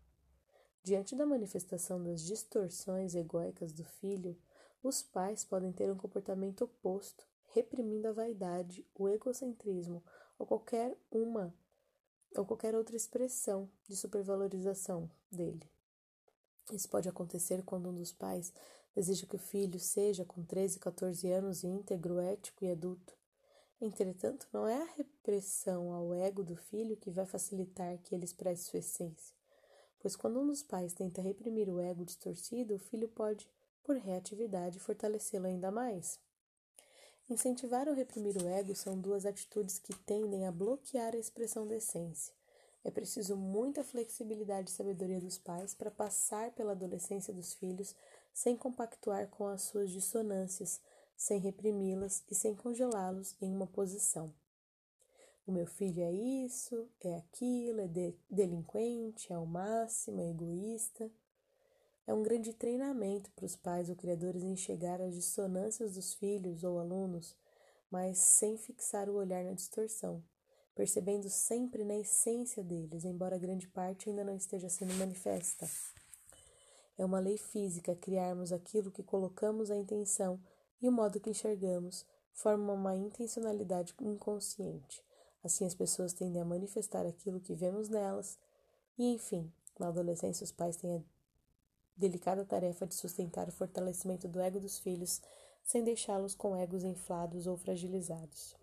Diante 0.83 1.15
da 1.15 1.25
manifestação 1.25 2.03
das 2.03 2.23
distorções 2.23 3.15
egóicas 3.15 3.73
do 3.73 3.85
filho, 3.85 4.37
os 4.83 5.03
pais 5.03 5.45
podem 5.45 5.73
ter 5.73 5.93
um 5.93 5.97
comportamento 5.97 6.65
oposto, 6.65 7.25
reprimindo 7.53 8.09
a 8.09 8.13
vaidade, 8.13 8.87
o 8.95 9.09
egocentrismo 9.09 10.03
ou 10.39 10.47
qualquer 10.47 10.97
uma 11.11 11.55
ou 12.35 12.47
qualquer 12.47 12.75
outra 12.75 12.97
expressão 12.97 13.71
de 13.87 13.97
supervalorização 13.97 15.11
dele. 15.31 15.69
Isso 16.75 16.89
pode 16.89 17.09
acontecer 17.09 17.63
quando 17.63 17.89
um 17.89 17.95
dos 17.95 18.13
pais 18.13 18.53
deseja 18.95 19.27
que 19.27 19.37
o 19.37 19.39
filho 19.39 19.79
seja, 19.79 20.25
com 20.25 20.43
13, 20.43 20.79
14 20.79 21.31
anos, 21.31 21.65
íntegro, 21.65 22.19
ético 22.19 22.65
e 22.65 22.71
adulto. 22.71 23.15
Entretanto, 23.81 24.47
não 24.53 24.67
é 24.69 24.83
a 24.83 24.93
repressão 24.97 25.93
ao 25.93 26.13
ego 26.13 26.43
do 26.43 26.55
filho 26.55 26.97
que 26.97 27.11
vai 27.11 27.25
facilitar 27.25 27.97
que 27.99 28.15
ele 28.15 28.25
expresse 28.25 28.65
sua 28.65 28.81
essência, 28.81 29.35
pois 29.99 30.15
quando 30.15 30.39
um 30.39 30.47
dos 30.47 30.63
pais 30.63 30.93
tenta 30.93 31.23
reprimir 31.23 31.69
o 31.69 31.81
ego 31.81 32.05
distorcido, 32.05 32.75
o 32.75 32.79
filho 32.79 33.09
pode, 33.09 33.49
por 33.83 33.97
reatividade, 33.97 34.79
fortalecê-lo 34.79 35.47
ainda 35.47 35.71
mais. 35.71 36.21
Incentivar 37.29 37.89
ou 37.89 37.95
reprimir 37.95 38.37
o 38.37 38.49
ego 38.49 38.75
são 38.75 38.99
duas 38.99 39.25
atitudes 39.25 39.79
que 39.79 39.95
tendem 40.01 40.47
a 40.47 40.53
bloquear 40.53 41.15
a 41.15 41.19
expressão 41.19 41.67
da 41.67 41.77
essência. 41.77 42.40
É 42.83 42.91
preciso 42.91 43.37
muita 43.37 43.85
flexibilidade 43.85 44.71
e 44.71 44.73
sabedoria 44.73 45.21
dos 45.21 45.37
pais 45.37 45.75
para 45.75 45.91
passar 45.91 46.51
pela 46.53 46.73
adolescência 46.73 47.33
dos 47.33 47.53
filhos 47.53 47.95
sem 48.33 48.57
compactuar 48.57 49.29
com 49.29 49.47
as 49.47 49.63
suas 49.63 49.91
dissonâncias, 49.91 50.81
sem 51.17 51.39
reprimi-las 51.39 52.25
e 52.31 52.35
sem 52.35 52.55
congelá-los 52.55 53.37
em 53.41 53.53
uma 53.55 53.67
posição. 53.67 54.33
O 55.47 55.53
meu 55.53 55.67
filho 55.67 56.03
é 56.03 56.13
isso, 56.13 56.89
é 57.01 57.17
aquilo, 57.17 57.81
é 57.81 57.89
de 57.89 58.15
delinquente, 58.31 59.33
é 59.33 59.39
o 59.39 59.45
máximo, 59.45 60.21
é 60.21 60.31
egoísta. 60.31 61.11
É 62.07 62.15
um 62.15 62.23
grande 62.23 62.53
treinamento 62.55 63.31
para 63.33 63.45
os 63.45 63.57
pais 63.57 63.91
ou 63.91 63.97
criadores 63.97 64.43
enxergar 64.43 65.01
as 65.01 65.15
dissonâncias 65.15 65.95
dos 65.95 66.15
filhos 66.15 66.65
ou 66.65 66.79
alunos, 66.79 67.37
mas 67.91 68.19
sem 68.19 68.57
fixar 68.57 69.09
o 69.09 69.17
olhar 69.17 69.45
na 69.45 69.53
distorção, 69.53 70.23
percebendo 70.75 71.29
sempre 71.29 71.85
na 71.85 71.97
essência 71.97 72.63
deles, 72.63 73.05
embora 73.05 73.39
grande 73.39 73.67
parte 73.69 74.09
ainda 74.09 74.25
não 74.25 74.37
esteja 74.37 74.69
sendo 74.69 74.95
manifesta. 74.95 75.69
É 76.97 77.05
uma 77.05 77.19
lei 77.19 77.39
física 77.39 77.95
criarmos 77.95 78.53
aquilo 78.53 78.91
que 78.91 79.03
colocamos 79.03 79.71
a 79.71 79.77
intenção 79.77 80.41
e 80.81 80.89
o 80.89 80.93
modo 80.93 81.21
que 81.21 81.31
enxergamos 81.31 82.05
forma 82.33 82.73
uma 82.73 82.95
intencionalidade 82.95 83.95
inconsciente. 84.01 85.03
Assim, 85.43 85.65
as 85.65 85.75
pessoas 85.75 86.13
tendem 86.13 86.41
a 86.41 86.45
manifestar 86.45 87.07
aquilo 87.07 87.41
que 87.41 87.55
vemos 87.55 87.89
nelas, 87.89 88.39
e 88.99 89.15
enfim, 89.15 89.51
na 89.79 89.89
adolescência, 89.89 90.45
os 90.45 90.53
pais 90.53 90.77
têm 90.77 90.97
a 90.97 91.01
delicada 91.97 92.45
tarefa 92.45 92.87
de 92.87 92.95
sustentar 92.95 93.49
o 93.49 93.53
fortalecimento 93.53 94.29
do 94.29 94.41
ego 94.41 94.61
dos 94.61 94.79
filhos 94.79 95.23
sem 95.63 95.83
deixá-los 95.83 96.35
com 96.35 96.57
egos 96.57 96.85
inflados 96.85 97.47
ou 97.47 97.57
fragilizados. 97.57 98.60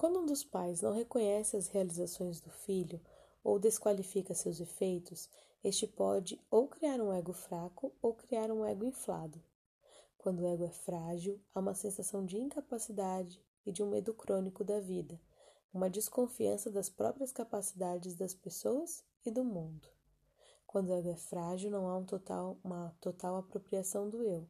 Quando 0.00 0.18
um 0.18 0.24
dos 0.24 0.42
pais 0.42 0.80
não 0.80 0.94
reconhece 0.94 1.58
as 1.58 1.66
realizações 1.66 2.40
do 2.40 2.48
filho 2.48 2.98
ou 3.44 3.58
desqualifica 3.58 4.32
seus 4.32 4.58
efeitos, 4.58 5.28
este 5.62 5.86
pode 5.86 6.40
ou 6.50 6.66
criar 6.68 6.98
um 7.02 7.12
ego 7.12 7.34
fraco 7.34 7.92
ou 8.00 8.14
criar 8.14 8.50
um 8.50 8.64
ego 8.64 8.86
inflado. 8.86 9.38
Quando 10.16 10.40
o 10.40 10.46
ego 10.46 10.64
é 10.64 10.70
frágil, 10.70 11.38
há 11.54 11.60
uma 11.60 11.74
sensação 11.74 12.24
de 12.24 12.38
incapacidade 12.38 13.44
e 13.66 13.70
de 13.70 13.82
um 13.82 13.90
medo 13.90 14.14
crônico 14.14 14.64
da 14.64 14.80
vida, 14.80 15.20
uma 15.70 15.90
desconfiança 15.90 16.70
das 16.70 16.88
próprias 16.88 17.30
capacidades 17.30 18.14
das 18.14 18.32
pessoas 18.32 19.04
e 19.26 19.30
do 19.30 19.44
mundo. 19.44 19.86
Quando 20.66 20.88
o 20.88 20.94
ego 20.94 21.10
é 21.10 21.16
frágil, 21.16 21.70
não 21.70 21.86
há 21.86 21.98
um 21.98 22.06
total, 22.06 22.56
uma 22.64 22.96
total 23.02 23.36
apropriação 23.36 24.08
do 24.08 24.22
eu. 24.22 24.48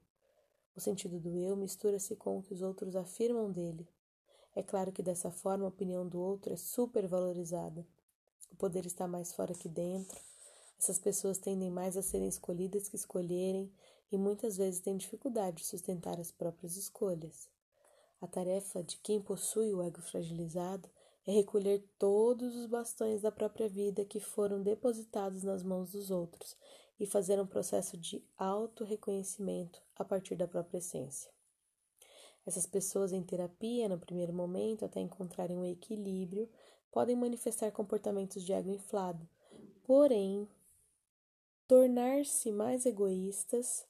O 0.76 0.80
sentido 0.80 1.18
do 1.18 1.36
eu 1.36 1.56
mistura-se 1.56 2.14
com 2.14 2.38
o 2.38 2.42
que 2.44 2.54
os 2.54 2.62
outros 2.62 2.94
afirmam 2.94 3.50
dele, 3.50 3.88
é 4.54 4.62
claro 4.62 4.90
que 4.90 5.02
dessa 5.02 5.30
forma 5.30 5.64
a 5.64 5.68
opinião 5.68 6.06
do 6.06 6.20
outro 6.20 6.52
é 6.52 6.56
supervalorizada. 6.56 7.86
O 8.50 8.56
poder 8.56 8.84
está 8.84 9.06
mais 9.06 9.32
fora 9.32 9.54
que 9.54 9.68
dentro. 9.68 10.20
Essas 10.78 10.98
pessoas 10.98 11.38
tendem 11.38 11.70
mais 11.70 11.96
a 11.96 12.02
serem 12.02 12.28
escolhidas 12.28 12.88
que 12.88 12.96
escolherem 12.96 13.70
e 14.10 14.18
muitas 14.18 14.56
vezes 14.56 14.80
têm 14.80 14.96
dificuldade 14.96 15.58
de 15.58 15.64
sustentar 15.64 16.18
as 16.18 16.32
próprias 16.32 16.76
escolhas. 16.76 17.48
A 18.20 18.26
tarefa 18.26 18.82
de 18.82 18.96
quem 18.96 19.20
possui 19.20 19.72
o 19.72 19.82
ego 19.82 20.00
fragilizado 20.02 20.88
é 21.26 21.32
recolher 21.32 21.84
todos 21.98 22.56
os 22.56 22.66
bastões 22.66 23.22
da 23.22 23.30
própria 23.30 23.68
vida 23.68 24.04
que 24.04 24.18
foram 24.18 24.62
depositados 24.62 25.42
nas 25.44 25.62
mãos 25.62 25.92
dos 25.92 26.10
outros 26.10 26.56
e 26.98 27.06
fazer 27.06 27.40
um 27.40 27.46
processo 27.46 27.96
de 27.96 28.22
auto-reconhecimento 28.36 29.80
a 29.96 30.04
partir 30.04 30.34
da 30.34 30.48
própria 30.48 30.78
essência. 30.78 31.30
Essas 32.46 32.66
pessoas 32.66 33.12
em 33.12 33.22
terapia, 33.22 33.88
no 33.88 33.98
primeiro 33.98 34.32
momento, 34.32 34.84
até 34.84 35.00
encontrarem 35.00 35.56
um 35.56 35.64
equilíbrio, 35.64 36.48
podem 36.90 37.14
manifestar 37.14 37.70
comportamentos 37.70 38.42
de 38.42 38.52
ego 38.52 38.70
inflado, 38.70 39.28
porém, 39.84 40.48
tornar-se 41.68 42.50
mais 42.50 42.86
egoístas 42.86 43.86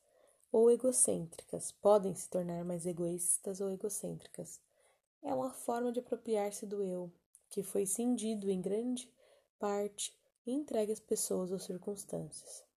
ou 0.53 0.71
egocêntricas, 0.71 1.73
podem 1.73 2.15
se 2.15 2.29
tornar 2.29 2.65
mais 2.65 2.85
egoístas 2.85 3.61
ou 3.61 3.71
egocêntricas. 3.71 4.61
É 5.23 5.33
uma 5.33 5.51
forma 5.53 5.93
de 5.93 6.01
apropriar-se 6.01 6.67
do 6.67 6.83
eu, 6.83 7.11
que 7.49 7.63
foi 7.63 7.87
cindido 7.87 8.51
em 8.51 8.61
grande 8.61 9.11
parte 9.59 10.15
e 10.47 10.53
entregue 10.53 10.93
às 10.93 11.01
pessoas 11.01 11.53
ou 11.53 11.59
circunstâncias. 11.59 12.70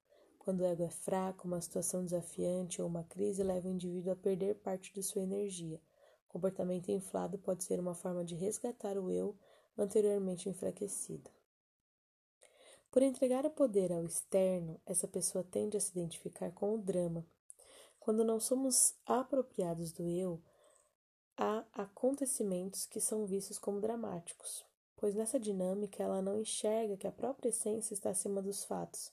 Quando 0.44 0.62
o 0.62 0.64
ego 0.64 0.82
é 0.82 0.90
fraco, 0.90 1.46
uma 1.46 1.60
situação 1.60 2.04
desafiante 2.04 2.82
ou 2.82 2.88
uma 2.88 3.04
crise 3.04 3.44
leva 3.44 3.68
o 3.68 3.70
indivíduo 3.70 4.12
a 4.12 4.16
perder 4.16 4.56
parte 4.56 4.92
de 4.92 5.00
sua 5.00 5.22
energia. 5.22 5.80
O 6.28 6.32
comportamento 6.32 6.90
inflado 6.90 7.38
pode 7.38 7.62
ser 7.62 7.78
uma 7.78 7.94
forma 7.94 8.24
de 8.24 8.34
resgatar 8.34 8.98
o 8.98 9.08
eu 9.08 9.36
anteriormente 9.78 10.48
enfraquecido. 10.48 11.30
Por 12.90 13.02
entregar 13.02 13.46
o 13.46 13.50
poder 13.50 13.92
ao 13.92 14.04
externo, 14.04 14.80
essa 14.84 15.06
pessoa 15.06 15.44
tende 15.44 15.76
a 15.76 15.80
se 15.80 15.92
identificar 15.92 16.50
com 16.50 16.74
o 16.74 16.78
drama. 16.78 17.24
Quando 18.00 18.24
não 18.24 18.40
somos 18.40 18.96
apropriados 19.06 19.92
do 19.92 20.08
eu, 20.08 20.42
há 21.36 21.64
acontecimentos 21.72 22.84
que 22.84 23.00
são 23.00 23.26
vistos 23.26 23.60
como 23.60 23.80
dramáticos, 23.80 24.66
pois 24.96 25.14
nessa 25.14 25.38
dinâmica 25.38 26.02
ela 26.02 26.20
não 26.20 26.36
enxerga 26.36 26.96
que 26.96 27.06
a 27.06 27.12
própria 27.12 27.50
essência 27.50 27.94
está 27.94 28.10
acima 28.10 28.42
dos 28.42 28.64
fatos 28.64 29.12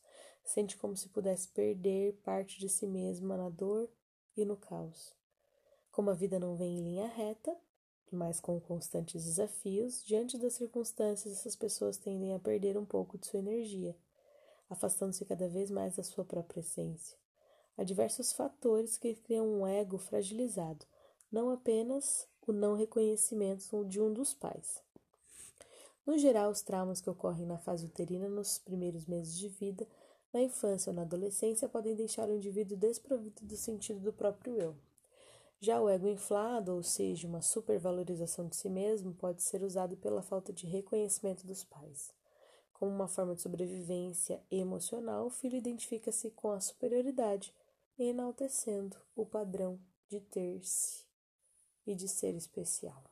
sente 0.49 0.75
como 0.77 0.97
se 0.97 1.07
pudesse 1.09 1.47
perder 1.49 2.13
parte 2.23 2.59
de 2.59 2.67
si 2.67 2.87
mesma 2.87 3.37
na 3.37 3.49
dor 3.49 3.87
e 4.35 4.43
no 4.43 4.57
caos. 4.57 5.13
Como 5.91 6.09
a 6.09 6.13
vida 6.13 6.39
não 6.39 6.55
vem 6.55 6.79
em 6.79 6.83
linha 6.83 7.07
reta, 7.07 7.55
mas 8.11 8.39
com 8.39 8.59
constantes 8.59 9.23
desafios, 9.23 10.03
diante 10.03 10.39
das 10.39 10.53
circunstâncias, 10.53 11.37
essas 11.37 11.55
pessoas 11.55 11.97
tendem 11.97 12.33
a 12.33 12.39
perder 12.39 12.79
um 12.79 12.85
pouco 12.85 13.15
de 13.15 13.27
sua 13.27 13.37
energia, 13.37 13.95
afastando-se 14.67 15.23
cada 15.23 15.47
vez 15.47 15.69
mais 15.69 15.95
da 15.95 16.01
sua 16.01 16.25
própria 16.25 16.61
essência. 16.61 17.15
Há 17.77 17.83
diversos 17.83 18.33
fatores 18.33 18.97
que 18.97 19.13
criam 19.13 19.45
um 19.45 19.67
ego 19.67 19.99
fragilizado, 19.99 20.83
não 21.31 21.51
apenas 21.51 22.27
o 22.47 22.51
não 22.51 22.75
reconhecimento 22.75 23.85
de 23.85 24.01
um 24.01 24.11
dos 24.11 24.33
pais. 24.33 24.81
No 26.07 26.17
geral, 26.17 26.49
os 26.49 26.63
traumas 26.63 26.99
que 26.99 27.09
ocorrem 27.09 27.45
na 27.45 27.59
fase 27.59 27.85
uterina 27.85 28.27
nos 28.27 28.57
primeiros 28.57 29.05
meses 29.05 29.37
de 29.37 29.47
vida 29.47 29.87
na 30.33 30.41
infância 30.41 30.89
ou 30.89 30.95
na 30.95 31.01
adolescência 31.01 31.67
podem 31.67 31.95
deixar 31.95 32.29
o 32.29 32.35
indivíduo 32.35 32.77
desprovido 32.77 33.45
do 33.45 33.55
sentido 33.55 33.99
do 33.99 34.13
próprio 34.13 34.55
eu. 34.55 34.75
Já 35.61 35.81
o 35.81 35.89
ego 35.89 36.07
inflado, 36.07 36.73
ou 36.73 36.81
seja, 36.81 37.27
uma 37.27 37.41
supervalorização 37.41 38.47
de 38.47 38.55
si 38.55 38.69
mesmo, 38.69 39.13
pode 39.13 39.43
ser 39.43 39.61
usado 39.61 39.97
pela 39.97 40.21
falta 40.21 40.53
de 40.53 40.65
reconhecimento 40.65 41.45
dos 41.45 41.65
pais. 41.65 42.13
Como 42.71 42.91
uma 42.91 43.09
forma 43.09 43.35
de 43.35 43.41
sobrevivência 43.41 44.41
emocional, 44.49 45.25
o 45.25 45.29
filho 45.29 45.57
identifica-se 45.57 46.31
com 46.31 46.51
a 46.51 46.61
superioridade, 46.61 47.53
enaltecendo 47.97 48.95
o 49.13 49.25
padrão 49.25 49.77
de 50.07 50.21
ter-se 50.21 51.03
e 51.85 51.93
de 51.93 52.07
ser 52.07 52.35
especial. 52.35 53.03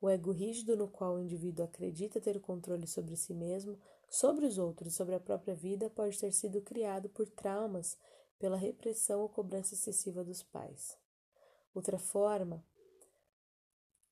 O 0.00 0.08
ego 0.08 0.30
rígido, 0.30 0.76
no 0.76 0.88
qual 0.88 1.16
o 1.16 1.20
indivíduo 1.20 1.64
acredita 1.64 2.20
ter 2.20 2.36
o 2.36 2.40
controle 2.40 2.86
sobre 2.86 3.16
si 3.16 3.34
mesmo, 3.34 3.78
sobre 4.08 4.46
os 4.46 4.58
outros 4.58 4.92
e 4.92 4.96
sobre 4.96 5.14
a 5.14 5.20
própria 5.20 5.54
vida 5.54 5.90
pode 5.90 6.18
ter 6.18 6.32
sido 6.32 6.60
criado 6.60 7.08
por 7.08 7.28
traumas 7.28 7.96
pela 8.38 8.56
repressão 8.56 9.20
ou 9.20 9.28
cobrança 9.28 9.74
excessiva 9.74 10.22
dos 10.22 10.42
pais. 10.42 10.96
Outra 11.74 11.98
forma 11.98 12.64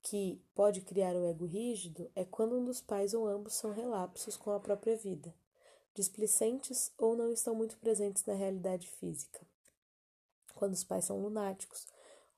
que 0.03 0.41
pode 0.55 0.83
criar 0.83 1.17
o 1.17 1.25
ego 1.25 1.47
rígido 1.47 2.11
é 2.15 2.25
quando 2.25 2.59
um 2.59 2.65
dos 2.65 2.81
pais 2.81 3.15
ou 3.15 3.27
ambos 3.27 3.55
são 3.55 3.73
relapsos 3.73 4.37
com 4.37 4.51
a 4.51 4.61
própria 4.61 4.97
vida, 4.97 5.35
displicentes 5.95 6.93
ou 6.99 7.17
não 7.17 7.33
estão 7.33 7.55
muito 7.55 7.79
presentes 7.79 8.25
na 8.27 8.35
realidade 8.35 8.87
física. 8.87 9.41
Quando 10.55 10.75
os 10.75 10.85
pais 10.85 11.07
são 11.07 11.21
lunáticos 11.21 11.87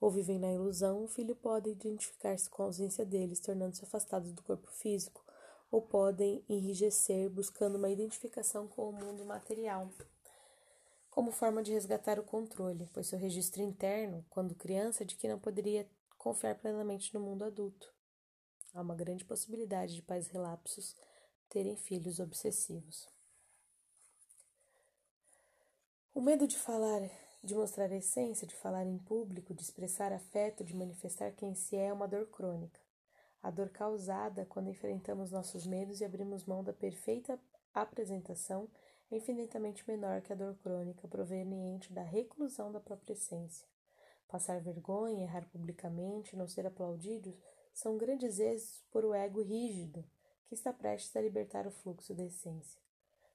ou 0.01 0.11
vivem 0.11 0.39
na 0.39 0.53
ilusão, 0.53 1.03
o 1.03 1.09
filho 1.09 1.35
pode 1.35 1.71
identificar-se 1.71 2.49
com 2.49 2.63
a 2.63 2.67
ausência 2.67 3.05
deles, 3.05 3.41
tornando-se 3.41 3.85
afastado 3.85 4.33
do 4.33 4.43
corpo 4.43 4.71
físico 4.71 5.26
ou 5.71 5.83
podem 5.83 6.45
enrijecer 6.49 7.29
buscando 7.29 7.77
uma 7.77 7.91
identificação 7.91 8.67
com 8.69 8.89
o 8.89 8.93
mundo 8.93 9.25
material, 9.25 9.91
como 11.11 11.33
forma 11.33 11.63
de 11.63 11.73
resgatar 11.73 12.19
o 12.19 12.25
controle, 12.25 12.89
pois 12.93 13.07
seu 13.07 13.19
registro 13.19 13.63
interno, 13.63 14.25
quando 14.29 14.55
criança, 14.55 15.03
é 15.03 15.07
de 15.07 15.17
que 15.17 15.27
não 15.27 15.39
poderia 15.39 15.89
confiar 16.19 16.55
plenamente 16.57 17.15
no 17.15 17.21
mundo 17.21 17.45
adulto. 17.45 17.93
Há 18.75 18.83
uma 18.83 18.95
grande 18.95 19.25
possibilidade 19.25 19.95
de 19.95 20.03
pais 20.03 20.27
relapsos 20.29 20.95
terem 21.49 21.77
filhos 21.77 22.21
obsessivos. 22.21 23.09
O 26.15 26.21
medo 26.21 26.47
de 26.47 26.59
falar, 26.59 27.01
de 27.43 27.55
mostrar 27.55 27.91
a 27.91 27.97
essência, 27.97 28.47
de 28.47 28.57
falar 28.57 28.85
em 28.85 28.99
público, 28.99 29.55
de 29.55 29.63
expressar 29.63 30.13
afeto, 30.13 30.65
de 30.65 30.75
manifestar 30.75 31.33
quem 31.33 31.55
se 31.55 31.77
é, 31.77 31.87
é 31.87 31.93
uma 31.93 32.09
dor 32.09 32.27
crônica. 32.27 32.86
A 33.47 33.51
dor 33.53 33.69
causada 33.69 34.45
quando 34.45 34.71
enfrentamos 34.71 35.31
nossos 35.31 35.69
medos 35.69 36.01
e 36.01 36.05
abrimos 36.05 36.45
mão 36.45 36.65
da 36.65 36.73
perfeita 36.73 37.39
apresentação 37.73 38.69
é 39.09 39.19
infinitamente 39.19 39.89
menor 39.89 40.21
que 40.21 40.33
a 40.33 40.37
dor 40.37 40.57
crônica 40.57 41.07
proveniente 41.07 41.93
da 41.93 42.03
reclusão 42.03 42.73
da 42.73 42.81
própria 42.81 43.13
essência. 43.13 43.65
Passar 44.27 44.61
vergonha, 44.61 45.23
errar 45.23 45.49
publicamente, 45.53 46.35
não 46.35 46.49
ser 46.49 46.67
aplaudido 46.67 47.39
são 47.73 47.97
grandes 47.97 48.41
êxitos 48.41 48.83
por 48.91 49.05
o 49.05 49.15
ego 49.15 49.41
rígido, 49.41 50.05
que 50.49 50.55
está 50.57 50.73
prestes 50.73 51.15
a 51.15 51.21
libertar 51.21 51.69
o 51.69 51.71
fluxo 51.71 52.13
da 52.17 52.25
essência. 52.25 52.83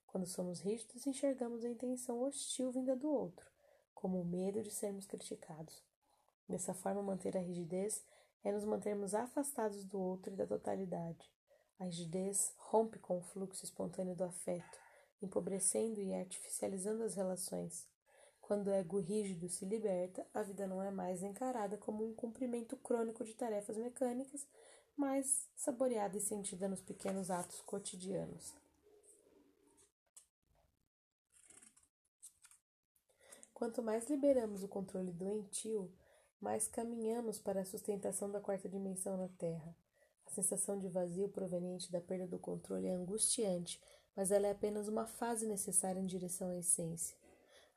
Quando 0.08 0.28
somos 0.28 0.60
rígidos, 0.60 1.08
enxergamos 1.08 1.64
a 1.64 1.70
intenção 1.70 2.22
hostil 2.22 2.70
vinda 2.70 2.98
do 2.98 3.10
outro, 3.10 3.50
como 3.96 4.20
o 4.20 4.26
medo 4.26 4.62
de 4.62 4.72
sermos 4.72 5.08
criticados. 5.08 5.82
Dessa 6.50 6.74
forma, 6.74 7.02
manter 7.02 7.38
a 7.38 7.40
rigidez 7.40 8.04
é 8.44 8.52
nos 8.52 8.64
mantermos 8.64 9.14
afastados 9.14 9.84
do 9.86 10.00
outro 10.00 10.34
e 10.34 10.36
da 10.36 10.48
totalidade. 10.48 11.30
A 11.80 11.86
rigidez 11.86 12.54
rompe 12.58 13.00
com 13.00 13.18
o 13.18 13.22
fluxo 13.22 13.64
espontâneo 13.66 14.16
do 14.16 14.24
afeto, 14.24 14.80
empobrecendo 15.22 16.00
e 16.02 16.14
artificializando 16.14 17.04
as 17.04 17.16
relações. 17.16 17.88
Quando 18.42 18.68
o 18.68 18.74
ego 18.74 19.00
rígido 19.00 19.48
se 19.48 19.66
liberta, 19.66 20.26
a 20.34 20.44
vida 20.44 20.68
não 20.68 20.82
é 20.82 20.92
mais 20.92 21.24
encarada 21.24 21.78
como 21.78 22.06
um 22.06 22.14
cumprimento 22.14 22.76
crônico 22.78 23.24
de 23.24 23.34
tarefas 23.34 23.78
mecânicas, 23.78 24.46
mas 24.96 25.48
saboreada 25.56 26.18
e 26.18 26.22
sentida 26.22 26.68
nos 26.68 26.82
pequenos 26.82 27.32
atos 27.32 27.62
cotidianos. 27.62 28.54
Quanto 33.54 33.82
mais 33.84 34.10
liberamos 34.10 34.64
o 34.64 34.68
controle 34.68 35.12
doentio, 35.12 35.92
mais 36.42 36.68
caminhamos 36.68 37.38
para 37.38 37.62
a 37.62 37.66
sustentação 37.66 38.30
da 38.32 38.42
quarta 38.42 38.68
dimensão 38.68 39.16
na 39.16 39.28
Terra. 39.38 39.76
A 40.26 40.30
sensação 40.32 40.78
de 40.78 40.90
vazio 40.90 41.30
proveniente 41.30 41.92
da 41.92 42.02
perda 42.02 42.26
do 42.26 42.40
controle 42.40 42.88
é 42.88 42.94
angustiante, 42.94 43.80
mas 44.16 44.32
ela 44.32 44.48
é 44.48 44.52
apenas 44.52 44.88
uma 44.88 45.06
fase 45.06 45.46
necessária 45.46 46.00
em 46.00 46.06
direção 46.06 46.50
à 46.50 46.58
essência. 46.58 47.16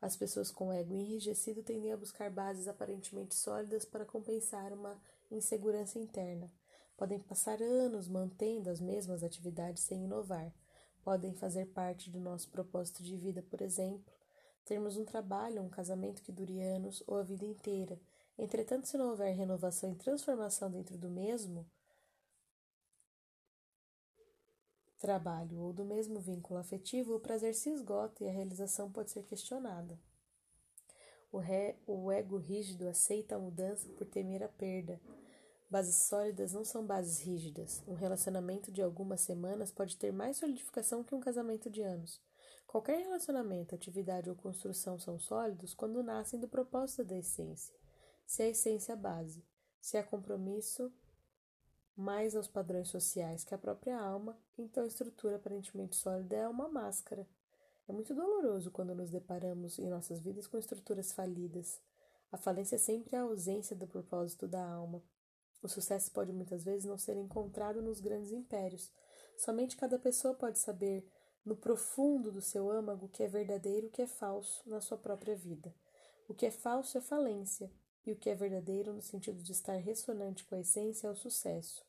As 0.00 0.16
pessoas 0.16 0.50
com 0.50 0.72
ego 0.72 0.94
enrijecido 0.94 1.62
tendem 1.62 1.92
a 1.92 1.96
buscar 1.96 2.30
bases 2.30 2.66
aparentemente 2.66 3.34
sólidas 3.34 3.84
para 3.84 4.04
compensar 4.04 4.72
uma 4.72 4.98
insegurança 5.30 5.98
interna. 5.98 6.50
Podem 6.96 7.18
passar 7.18 7.60
anos 7.60 8.08
mantendo 8.08 8.70
as 8.70 8.80
mesmas 8.80 9.22
atividades 9.22 9.82
sem 9.82 10.04
inovar. 10.04 10.52
Podem 11.02 11.34
fazer 11.34 11.66
parte 11.66 12.08
do 12.08 12.18
nosso 12.18 12.48
propósito 12.48 13.02
de 13.02 13.16
vida, 13.16 13.42
por 13.42 13.60
exemplo, 13.60 14.12
termos 14.64 14.96
um 14.96 15.04
trabalho, 15.04 15.60
um 15.60 15.68
casamento 15.68 16.22
que 16.22 16.32
dure 16.32 16.62
anos 16.62 17.02
ou 17.06 17.18
a 17.18 17.22
vida 17.22 17.44
inteira. 17.44 17.98
Entretanto, 18.36 18.88
se 18.88 18.96
não 18.96 19.10
houver 19.10 19.34
renovação 19.34 19.92
e 19.92 19.96
transformação 19.96 20.70
dentro 20.70 20.98
do 20.98 21.08
mesmo 21.08 21.66
trabalho 24.98 25.60
ou 25.60 25.72
do 25.72 25.84
mesmo 25.84 26.18
vínculo 26.18 26.58
afetivo, 26.58 27.14
o 27.14 27.20
prazer 27.20 27.54
se 27.54 27.70
esgota 27.70 28.24
e 28.24 28.28
a 28.28 28.32
realização 28.32 28.90
pode 28.90 29.10
ser 29.10 29.22
questionada. 29.24 29.98
O, 31.30 31.38
ré, 31.38 31.76
o 31.86 32.10
ego 32.10 32.36
rígido 32.36 32.88
aceita 32.88 33.36
a 33.36 33.38
mudança 33.38 33.88
por 33.90 34.06
temer 34.06 34.42
a 34.42 34.48
perda. 34.48 35.00
Bases 35.68 36.06
sólidas 36.06 36.52
não 36.52 36.64
são 36.64 36.86
bases 36.86 37.18
rígidas. 37.20 37.82
Um 37.86 37.94
relacionamento 37.94 38.72
de 38.72 38.80
algumas 38.80 39.20
semanas 39.20 39.70
pode 39.70 39.96
ter 39.96 40.12
mais 40.12 40.36
solidificação 40.36 41.04
que 41.04 41.14
um 41.14 41.20
casamento 41.20 41.68
de 41.68 41.82
anos. 41.82 42.20
Qualquer 42.66 42.98
relacionamento, 42.98 43.74
atividade 43.74 44.30
ou 44.30 44.36
construção 44.36 44.98
são 44.98 45.18
sólidos 45.18 45.74
quando 45.74 46.02
nascem 46.02 46.40
do 46.40 46.48
propósito 46.48 47.04
da 47.04 47.16
essência. 47.16 47.74
Se 48.26 48.42
a 48.42 48.48
essência 48.48 48.92
é 48.92 48.96
base, 48.96 49.44
se 49.80 49.96
há 49.96 50.02
compromisso 50.02 50.92
mais 51.96 52.34
aos 52.34 52.48
padrões 52.48 52.88
sociais 52.88 53.44
que 53.44 53.54
a 53.54 53.58
própria 53.58 53.98
alma, 53.98 54.36
então 54.58 54.82
a 54.82 54.86
estrutura 54.86 55.36
aparentemente 55.36 55.94
sólida 55.94 56.36
é 56.36 56.48
uma 56.48 56.68
máscara. 56.68 57.26
É 57.86 57.92
muito 57.92 58.14
doloroso 58.14 58.70
quando 58.70 58.94
nos 58.94 59.10
deparamos 59.10 59.78
em 59.78 59.88
nossas 59.88 60.20
vidas 60.20 60.46
com 60.46 60.58
estruturas 60.58 61.12
falidas. 61.12 61.80
A 62.32 62.36
falência 62.36 62.76
é 62.76 62.78
sempre 62.78 63.14
a 63.14 63.22
ausência 63.22 63.76
do 63.76 63.86
propósito 63.86 64.48
da 64.48 64.66
alma. 64.66 65.02
O 65.62 65.68
sucesso 65.68 66.10
pode 66.10 66.32
muitas 66.32 66.64
vezes 66.64 66.84
não 66.84 66.98
ser 66.98 67.16
encontrado 67.16 67.80
nos 67.80 68.00
grandes 68.00 68.32
impérios. 68.32 68.90
Somente 69.36 69.76
cada 69.76 69.98
pessoa 69.98 70.34
pode 70.34 70.58
saber 70.58 71.06
no 71.44 71.54
profundo 71.54 72.32
do 72.32 72.40
seu 72.40 72.70
âmago 72.70 73.06
o 73.06 73.08
que 73.08 73.22
é 73.22 73.28
verdadeiro 73.28 73.86
e 73.86 73.88
o 73.88 73.92
que 73.92 74.02
é 74.02 74.06
falso 74.06 74.62
na 74.68 74.80
sua 74.80 74.96
própria 74.96 75.36
vida. 75.36 75.74
O 76.26 76.34
que 76.34 76.46
é 76.46 76.50
falso 76.50 76.96
é 76.96 77.00
falência, 77.00 77.70
e 78.06 78.12
o 78.12 78.16
que 78.16 78.30
é 78.30 78.34
verdadeiro 78.34 78.92
no 78.92 79.02
sentido 79.02 79.42
de 79.42 79.52
estar 79.52 79.76
ressonante 79.76 80.44
com 80.44 80.54
a 80.54 80.60
essência 80.60 81.06
é 81.06 81.10
o 81.10 81.16
sucesso. 81.16 81.84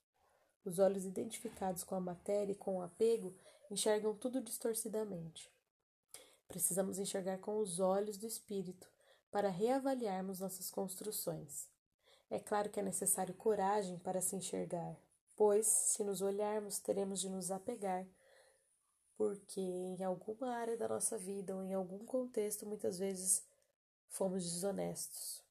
Os 0.64 0.80
olhos 0.80 1.06
identificados 1.06 1.84
com 1.84 1.96
a 1.96 2.00
matéria 2.00 2.54
e 2.54 2.56
com 2.56 2.78
o 2.78 2.82
apego 2.82 3.34
enxergam 3.70 4.16
tudo 4.16 4.42
distorcidamente. 4.42 5.52
Precisamos 6.48 7.00
enxergar 7.00 7.40
com 7.40 7.60
os 7.60 7.80
olhos 7.80 8.18
do 8.18 8.28
espírito 8.28 8.88
para 9.32 9.50
reavaliarmos 9.50 10.40
nossas 10.40 10.70
construções. 10.72 11.68
É 12.30 12.40
claro 12.40 12.70
que 12.70 12.80
é 12.80 12.84
necessário 12.84 13.34
coragem 13.34 14.00
para 14.00 14.22
se 14.22 14.36
enxergar, 14.36 14.96
pois, 15.36 15.68
se 15.68 16.04
nos 16.04 16.22
olharmos, 16.22 16.80
teremos 16.80 17.20
de 17.20 17.30
nos 17.30 17.52
apegar 17.52 18.06
porque 19.18 19.62
em 19.62 20.04
alguma 20.04 20.52
área 20.56 20.78
da 20.78 20.88
nossa 20.88 21.18
vida 21.18 21.56
ou 21.56 21.64
em 21.64 21.74
algum 21.74 22.00
contexto 22.00 22.66
muitas 22.66 23.00
vezes 23.00 23.44
fomos 24.10 24.44
desonestos. 24.44 25.45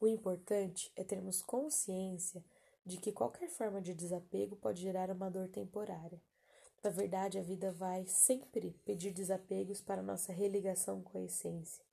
O 0.00 0.06
importante 0.06 0.90
é 0.96 1.04
termos 1.04 1.42
consciência 1.42 2.44
de 2.84 2.96
que 2.96 3.12
qualquer 3.12 3.48
forma 3.48 3.80
de 3.80 3.94
desapego 3.94 4.56
pode 4.56 4.82
gerar 4.82 5.10
uma 5.10 5.30
dor 5.30 5.48
temporária. 5.48 6.20
Na 6.82 6.90
verdade, 6.90 7.38
a 7.38 7.42
vida 7.42 7.70
vai 7.70 8.06
sempre 8.06 8.72
pedir 8.84 9.12
desapegos 9.12 9.80
para 9.80 10.02
nossa 10.02 10.32
religação 10.32 11.00
com 11.00 11.18
a 11.18 11.22
essência. 11.22 11.84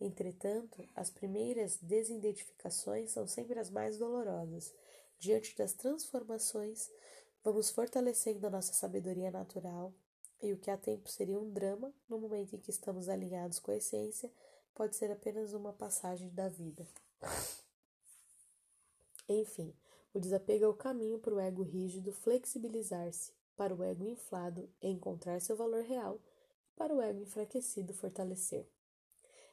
Entretanto, 0.00 0.86
as 0.94 1.08
primeiras 1.08 1.78
desidentificações 1.78 3.10
são 3.10 3.26
sempre 3.26 3.58
as 3.58 3.70
mais 3.70 3.96
dolorosas. 3.96 4.74
Diante 5.18 5.56
das 5.56 5.72
transformações, 5.72 6.90
Vamos 7.44 7.68
fortalecendo 7.70 8.46
a 8.46 8.50
nossa 8.50 8.72
sabedoria 8.72 9.30
natural, 9.30 9.92
e 10.42 10.50
o 10.54 10.56
que 10.56 10.70
há 10.70 10.78
tempo 10.78 11.10
seria 11.10 11.38
um 11.38 11.50
drama, 11.50 11.92
no 12.08 12.18
momento 12.18 12.56
em 12.56 12.58
que 12.58 12.70
estamos 12.70 13.06
alinhados 13.06 13.58
com 13.58 13.70
a 13.70 13.76
essência, 13.76 14.32
pode 14.74 14.96
ser 14.96 15.10
apenas 15.10 15.52
uma 15.52 15.72
passagem 15.72 16.28
da 16.30 16.48
vida. 16.48 16.86
Enfim, 19.28 19.74
o 20.12 20.20
desapego 20.20 20.64
é 20.64 20.68
o 20.68 20.74
caminho 20.74 21.18
para 21.18 21.34
o 21.34 21.40
ego 21.40 21.62
rígido 21.62 22.12
flexibilizar-se, 22.12 23.32
para 23.56 23.74
o 23.74 23.82
ego 23.82 24.06
inflado 24.06 24.68
encontrar 24.82 25.40
seu 25.40 25.56
valor 25.56 25.82
real 25.82 26.20
para 26.76 26.94
o 26.94 27.00
ego 27.00 27.20
enfraquecido 27.20 27.94
fortalecer. 27.94 28.68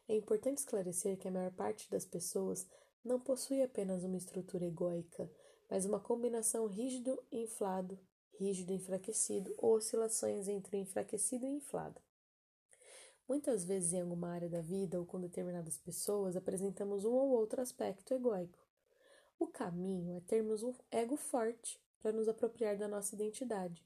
É 0.08 0.16
importante 0.16 0.58
esclarecer 0.58 1.18
que 1.18 1.28
a 1.28 1.32
maior 1.32 1.52
parte 1.52 1.90
das 1.90 2.06
pessoas 2.06 2.68
não 3.04 3.20
possui 3.20 3.62
apenas 3.62 4.04
uma 4.04 4.18
estrutura 4.18 4.66
egóica, 4.66 5.32
mas 5.70 5.86
uma 5.86 6.00
combinação 6.00 6.66
rígido 6.66 7.24
e 7.32 7.44
inflado, 7.44 7.98
rígido 8.38 8.72
e 8.72 8.76
enfraquecido, 8.76 9.54
ou 9.58 9.76
oscilações 9.76 10.48
entre 10.48 10.78
enfraquecido 10.78 11.46
e 11.46 11.50
inflado. 11.50 12.02
Muitas 13.28 13.64
vezes, 13.64 13.94
em 13.94 14.02
alguma 14.02 14.30
área 14.30 14.50
da 14.50 14.62
vida 14.62 15.00
ou 15.00 15.06
com 15.06 15.20
determinadas 15.20 15.78
pessoas, 15.78 16.36
apresentamos 16.36 17.06
um 17.06 17.12
ou 17.12 17.30
outro 17.30 17.62
aspecto 17.62 18.14
egóico. 18.14 18.60
O 19.40 19.48
caminho 19.48 20.18
é 20.18 20.20
termos 20.22 20.64
um 20.64 20.74
ego 20.92 21.16
forte 21.16 21.80
para 22.02 22.12
nos 22.12 22.28
apropriar 22.28 22.78
da 22.78 22.88
nossa 22.88 23.16
identidade. 23.16 23.84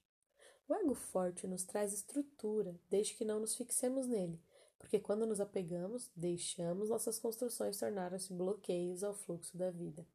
O 0.67 0.73
ego 0.73 0.95
forte 0.95 1.45
nos 1.45 1.63
traz 1.63 1.93
estrutura, 1.93 2.75
desde 2.89 3.13
que 3.13 3.23
não 3.23 3.39
nos 3.39 3.55
fixemos 3.55 4.07
nele, 4.07 4.41
porque 4.79 4.99
quando 4.99 5.25
nos 5.25 5.39
apegamos, 5.39 6.09
deixamos 6.15 6.89
nossas 6.89 7.19
construções 7.19 7.77
tornarem-se 7.77 8.33
bloqueios 8.33 9.03
ao 9.03 9.13
fluxo 9.13 9.55
da 9.55 9.69
vida. 9.69 10.05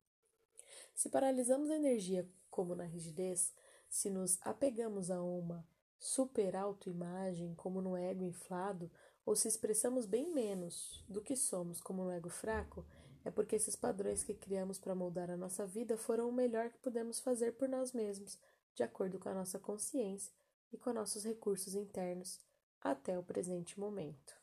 Se 0.95 1.09
paralisamos 1.09 1.71
a 1.71 1.77
energia 1.77 2.29
como 2.51 2.75
na 2.75 2.85
rigidez, 2.85 3.55
se 3.89 4.11
nos 4.11 4.39
apegamos 4.43 5.11
a 5.11 5.23
uma 5.23 5.67
super 5.99 6.57
autoimagem 6.57 7.55
como 7.55 7.81
no 7.81 7.97
ego 7.97 8.25
inflado, 8.25 8.91
ou 9.31 9.37
se 9.37 9.47
expressamos 9.47 10.07
bem 10.07 10.29
menos 10.35 11.05
do 11.09 11.23
que 11.23 11.37
somos 11.37 11.81
como 11.81 12.03
no 12.03 12.11
ego 12.11 12.29
fraco, 12.29 12.85
é 13.25 13.31
porque 13.31 13.55
esses 13.55 13.77
padrões 13.77 14.25
que 14.25 14.35
criamos 14.35 14.77
para 14.77 14.93
moldar 14.93 15.31
a 15.31 15.37
nossa 15.37 15.65
vida 15.65 15.97
foram 15.97 16.29
o 16.29 16.33
melhor 16.33 16.69
que 16.69 16.79
pudemos 16.81 17.21
fazer 17.21 17.53
por 17.53 17.69
nós 17.69 17.93
mesmos, 17.93 18.37
de 18.75 18.83
acordo 18.83 19.21
com 19.21 19.29
a 19.29 19.35
nossa 19.35 19.57
consciência 19.57 20.33
e 20.73 20.77
com 20.77 20.93
nossos 20.93 21.23
recursos 21.23 21.77
internos, 21.77 22.41
até 22.81 23.17
o 23.17 23.23
presente 23.23 23.79
momento. 23.79 24.35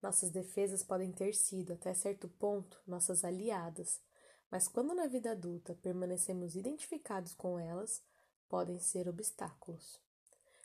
Nossas 0.00 0.30
defesas 0.30 0.84
podem 0.84 1.10
ter 1.10 1.34
sido, 1.34 1.72
até 1.72 1.92
certo 1.92 2.28
ponto, 2.28 2.80
nossas 2.86 3.24
aliadas, 3.24 4.00
mas 4.48 4.68
quando 4.68 4.94
na 4.94 5.08
vida 5.08 5.32
adulta 5.32 5.74
permanecemos 5.82 6.54
identificados 6.54 7.34
com 7.34 7.58
elas, 7.58 8.00
podem 8.48 8.78
ser 8.78 9.08
obstáculos. 9.08 10.03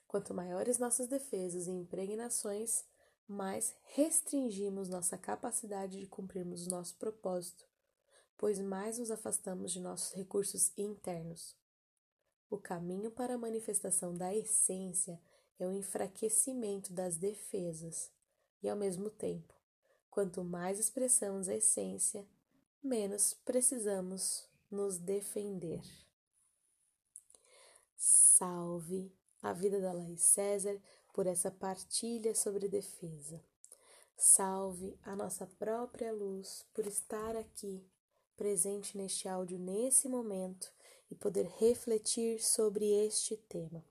Quanto 0.10 0.34
maiores 0.34 0.80
nossas 0.80 1.08
defesas 1.08 1.68
e 1.68 1.72
impregnações, 1.72 2.84
mais 3.28 3.76
restringimos 3.94 4.90
nossa 4.90 5.20
capacidade 5.20 6.00
de 6.00 6.08
cumprirmos 6.08 6.66
nosso 6.66 6.96
propósito, 6.96 7.64
pois 8.36 8.60
mais 8.60 8.98
nos 8.98 9.12
afastamos 9.12 9.72
de 9.72 9.80
nossos 9.80 10.12
recursos 10.14 10.76
internos. 10.76 11.56
O 12.50 12.58
caminho 12.58 13.12
para 13.12 13.36
a 13.36 13.38
manifestação 13.38 14.18
da 14.18 14.36
essência 14.36 15.22
é 15.60 15.68
o 15.68 15.72
enfraquecimento 15.72 16.92
das 16.92 17.16
defesas, 17.16 18.12
e 18.64 18.68
ao 18.68 18.76
mesmo 18.76 19.12
tempo, 19.12 19.54
quanto 20.10 20.44
mais 20.44 20.80
expressamos 20.80 21.48
a 21.48 21.56
essência, 21.56 22.28
menos 22.82 23.36
precisamos 23.46 24.50
nos 24.72 24.98
defender. 24.98 25.84
Salve 27.96 29.19
a 29.42 29.54
vida 29.54 29.80
da 29.80 29.94
Laís 29.94 30.22
César 30.22 30.80
por 31.14 31.28
essa 31.28 31.50
partilha 31.50 32.36
sobre 32.36 32.68
defesa. 32.68 33.42
Salve 34.18 34.98
a 35.04 35.16
nossa 35.16 35.48
própria 35.58 36.12
luz 36.12 36.66
por 36.74 36.86
estar 36.86 37.36
aqui, 37.36 37.82
presente 38.36 38.98
neste 38.98 39.28
áudio 39.28 39.58
nesse 39.58 40.10
momento 40.10 40.72
e 41.10 41.16
poder 41.16 41.48
refletir 41.58 42.42
sobre 42.42 42.86
este 43.06 43.38
tema. 43.38 43.84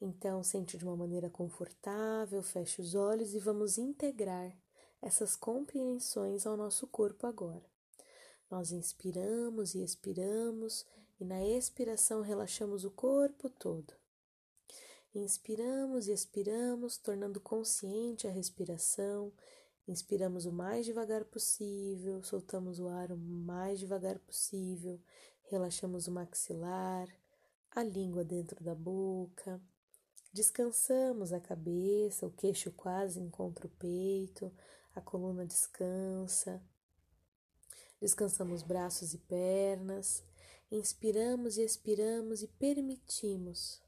Então, 0.00 0.42
sente 0.42 0.76
de 0.76 0.84
uma 0.84 0.96
maneira 0.96 1.30
confortável, 1.30 2.42
feche 2.42 2.82
os 2.82 2.94
olhos 2.94 3.34
e 3.34 3.38
vamos 3.38 3.78
integrar 3.78 4.54
essas 5.00 5.36
compreensões 5.36 6.46
ao 6.46 6.56
nosso 6.56 6.86
corpo 6.86 7.26
agora. 7.26 7.64
Nós 8.50 8.72
inspiramos 8.72 9.74
e 9.74 9.82
expiramos, 9.82 10.84
e 11.18 11.24
na 11.24 11.44
expiração 11.44 12.20
relaxamos 12.20 12.84
o 12.84 12.90
corpo 12.90 13.48
todo. 13.48 13.94
Inspiramos 15.16 16.08
e 16.08 16.12
expiramos, 16.12 16.98
tornando 16.98 17.40
consciente 17.40 18.28
a 18.28 18.30
respiração. 18.30 19.32
Inspiramos 19.88 20.44
o 20.44 20.52
mais 20.52 20.84
devagar 20.84 21.24
possível, 21.24 22.22
soltamos 22.22 22.78
o 22.78 22.88
ar 22.88 23.10
o 23.10 23.16
mais 23.16 23.80
devagar 23.80 24.18
possível, 24.18 25.00
relaxamos 25.44 26.06
o 26.06 26.12
maxilar, 26.12 27.08
a 27.70 27.82
língua 27.82 28.22
dentro 28.24 28.62
da 28.62 28.74
boca. 28.74 29.58
Descansamos 30.34 31.32
a 31.32 31.40
cabeça, 31.40 32.26
o 32.26 32.30
queixo 32.30 32.70
quase 32.72 33.18
encontra 33.18 33.66
o 33.66 33.70
peito, 33.70 34.52
a 34.94 35.00
coluna 35.00 35.46
descansa. 35.46 36.62
Descansamos 37.98 38.62
braços 38.62 39.14
e 39.14 39.18
pernas. 39.18 40.22
Inspiramos 40.70 41.56
e 41.56 41.62
expiramos 41.62 42.42
e 42.42 42.48
permitimos 42.48 43.85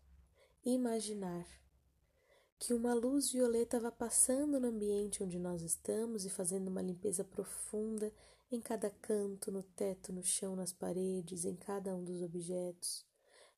imaginar 0.64 1.47
que 2.59 2.75
uma 2.75 2.92
luz 2.92 3.31
violeta 3.31 3.79
vá 3.79 3.90
passando 3.90 4.59
no 4.59 4.66
ambiente 4.66 5.23
onde 5.23 5.38
nós 5.38 5.62
estamos 5.62 6.25
e 6.25 6.31
fazendo 6.31 6.68
uma 6.68 6.83
limpeza 6.83 7.23
profunda 7.23 8.12
em 8.51 8.61
cada 8.61 8.90
canto, 8.90 9.53
no 9.53 9.62
teto, 9.62 10.12
no 10.12 10.25
chão, 10.25 10.57
nas 10.57 10.73
paredes, 10.73 11.44
em 11.44 11.55
cada 11.55 11.94
um 11.94 12.03
dos 12.03 12.21
objetos. 12.21 13.07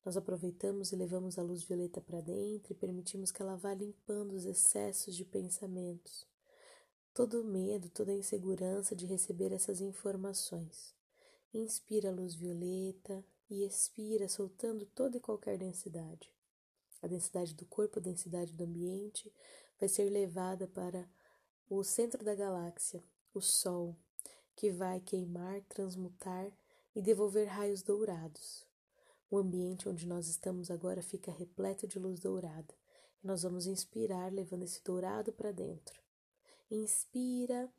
Nós 0.05 0.15
aproveitamos 0.15 0.91
e 0.91 0.95
levamos 0.95 1.39
a 1.39 1.41
luz 1.41 1.63
violeta 1.63 1.99
para 1.99 2.21
dentro 2.21 2.73
e 2.73 2.75
permitimos 2.75 3.31
que 3.31 3.41
ela 3.41 3.55
vá 3.55 3.73
limpando 3.73 4.33
os 4.33 4.45
excessos 4.45 5.15
de 5.15 5.25
pensamentos, 5.25 6.27
todo 7.13 7.41
o 7.41 7.43
medo, 7.43 7.89
toda 7.89 8.11
a 8.11 8.15
insegurança 8.15 8.95
de 8.95 9.05
receber 9.05 9.51
essas 9.51 9.81
informações. 9.81 10.93
Inspira 11.53 12.09
a 12.09 12.13
luz 12.13 12.35
violeta 12.35 13.23
e 13.49 13.63
expira, 13.63 14.27
soltando 14.29 14.85
toda 14.85 15.17
e 15.17 15.19
qualquer 15.19 15.57
densidade 15.57 16.31
a 17.01 17.07
densidade 17.07 17.53
do 17.53 17.65
corpo, 17.65 17.99
a 17.99 18.01
densidade 18.01 18.53
do 18.53 18.63
ambiente, 18.63 19.31
vai 19.79 19.89
ser 19.89 20.09
levada 20.09 20.67
para 20.67 21.09
o 21.69 21.83
centro 21.83 22.23
da 22.23 22.35
galáxia, 22.35 23.03
o 23.33 23.41
Sol, 23.41 23.95
que 24.55 24.71
vai 24.71 24.99
queimar, 24.99 25.61
transmutar 25.69 26.51
e 26.95 27.01
devolver 27.01 27.47
raios 27.47 27.81
dourados. 27.81 28.65
O 29.29 29.37
ambiente 29.37 29.87
onde 29.87 30.05
nós 30.05 30.27
estamos 30.27 30.69
agora 30.69 31.01
fica 31.01 31.31
repleto 31.31 31.87
de 31.87 31.97
luz 31.97 32.19
dourada. 32.19 32.75
E 33.23 33.27
nós 33.27 33.43
vamos 33.43 33.65
inspirar, 33.65 34.31
levando 34.31 34.63
esse 34.63 34.83
dourado 34.83 35.31
para 35.31 35.51
dentro. 35.51 36.01
Inspira 36.69 37.71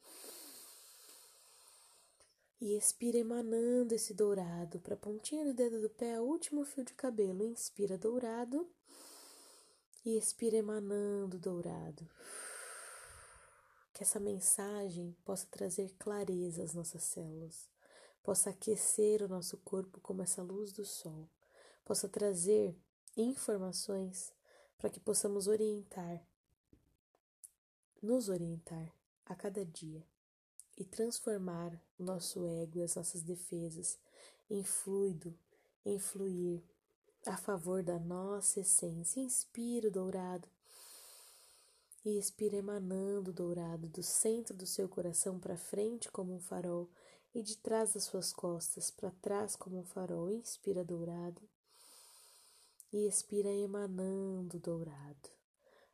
e 2.60 2.76
expira 2.76 3.18
emanando 3.18 3.94
esse 3.94 4.14
dourado 4.14 4.80
para 4.80 4.94
a 4.94 4.96
pontinha 4.96 5.44
do 5.44 5.52
dedo 5.52 5.80
do 5.82 5.90
pé, 5.90 6.20
o 6.20 6.24
último 6.24 6.64
fio 6.64 6.84
de 6.84 6.94
cabelo. 6.94 7.44
Inspira 7.44 7.98
dourado 7.98 8.66
e 10.04 10.16
expira 10.16 10.56
emanando 10.56 11.38
dourado. 11.38 12.08
Que 13.92 14.02
essa 14.02 14.18
mensagem 14.18 15.16
possa 15.24 15.46
trazer 15.50 15.94
clareza 15.98 16.62
às 16.62 16.74
nossas 16.74 17.02
células, 17.02 17.68
possa 18.22 18.50
aquecer 18.50 19.22
o 19.22 19.28
nosso 19.28 19.56
corpo 19.58 20.00
como 20.00 20.22
essa 20.22 20.42
luz 20.42 20.72
do 20.72 20.84
sol, 20.84 21.28
possa 21.84 22.08
trazer 22.08 22.76
informações 23.16 24.32
para 24.78 24.90
que 24.90 24.98
possamos 24.98 25.46
orientar, 25.46 26.24
nos 28.02 28.28
orientar 28.28 28.92
a 29.26 29.34
cada 29.34 29.64
dia 29.64 30.04
e 30.76 30.84
transformar 30.84 31.80
o 31.98 32.02
nosso 32.02 32.44
ego 32.46 32.78
e 32.78 32.82
as 32.82 32.96
nossas 32.96 33.22
defesas 33.22 33.98
em 34.50 34.64
fluido, 34.64 35.36
em 35.84 35.98
fluir 35.98 36.62
a 37.26 37.36
favor 37.36 37.82
da 37.82 37.98
nossa 37.98 38.60
essência. 38.60 39.20
Inspira 39.20 39.88
o 39.88 39.90
dourado 39.90 40.48
e 42.04 42.18
expira 42.18 42.56
emanando 42.56 43.30
o 43.30 43.34
dourado 43.34 43.88
do 43.88 44.02
centro 44.02 44.54
do 44.54 44.66
seu 44.66 44.88
coração 44.88 45.38
para 45.38 45.56
frente 45.56 46.10
como 46.10 46.34
um 46.34 46.40
farol 46.40 46.90
e 47.34 47.42
de 47.42 47.56
trás 47.56 47.94
das 47.94 48.04
suas 48.04 48.32
costas 48.32 48.90
para 48.90 49.10
trás 49.22 49.54
como 49.54 49.78
um 49.78 49.84
farol. 49.84 50.30
Inspira 50.30 50.84
dourado 50.84 51.40
e 52.92 53.06
expira 53.06 53.48
emanando 53.50 54.58
dourado. 54.58 55.30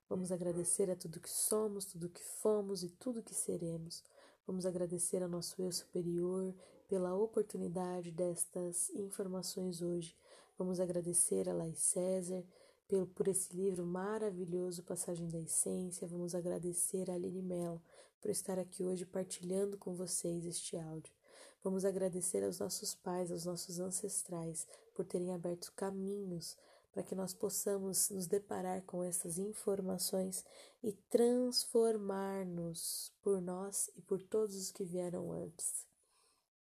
Vamos 0.09 0.33
agradecer 0.33 0.91
a 0.91 0.97
tudo 0.97 1.21
que 1.21 1.31
somos, 1.31 1.85
tudo 1.85 2.09
que 2.09 2.23
fomos 2.23 2.83
e 2.83 2.89
tudo 2.89 3.23
que 3.23 3.35
seremos. 3.35 4.03
Vamos 4.47 4.65
agradecer 4.65 5.23
ao 5.23 5.29
nosso 5.29 5.61
eu 5.61 5.71
superior 5.71 6.55
pela 6.89 7.15
oportunidade 7.15 8.11
destas 8.11 8.89
informações 8.91 9.83
hoje 9.83 10.17
Vamos 10.59 10.81
agradecer 10.81 11.49
a 11.49 11.55
Laís 11.55 11.79
César 11.79 12.45
pelo, 12.89 13.07
por 13.07 13.29
esse 13.29 13.55
livro 13.55 13.87
maravilhoso, 13.87 14.83
Passagem 14.83 15.29
da 15.29 15.39
Essência. 15.39 16.09
Vamos 16.09 16.35
agradecer 16.35 17.09
a 17.09 17.15
Aline 17.15 17.41
Mello 17.41 17.81
por 18.21 18.29
estar 18.29 18.59
aqui 18.59 18.85
hoje 18.85 19.07
partilhando 19.07 19.79
com 19.79 19.95
vocês 19.95 20.45
este 20.45 20.77
áudio. 20.77 21.15
Vamos 21.63 21.85
agradecer 21.85 22.43
aos 22.43 22.59
nossos 22.59 22.93
pais, 22.93 23.31
aos 23.31 23.45
nossos 23.45 23.79
ancestrais, 23.79 24.67
por 24.95 25.05
terem 25.05 25.33
aberto 25.33 25.73
caminhos 25.77 26.57
para 26.91 27.05
que 27.05 27.15
nós 27.15 27.33
possamos 27.33 28.11
nos 28.11 28.27
deparar 28.27 28.83
com 28.83 29.05
essas 29.05 29.39
informações 29.39 30.45
e 30.83 30.93
transformar-nos 30.93 33.13
por 33.23 33.41
nós 33.41 33.93
e 33.95 34.03
por 34.03 34.21
todos 34.21 34.57
os 34.57 34.73
que 34.73 34.83
vieram 34.83 35.31
antes. 35.31 35.87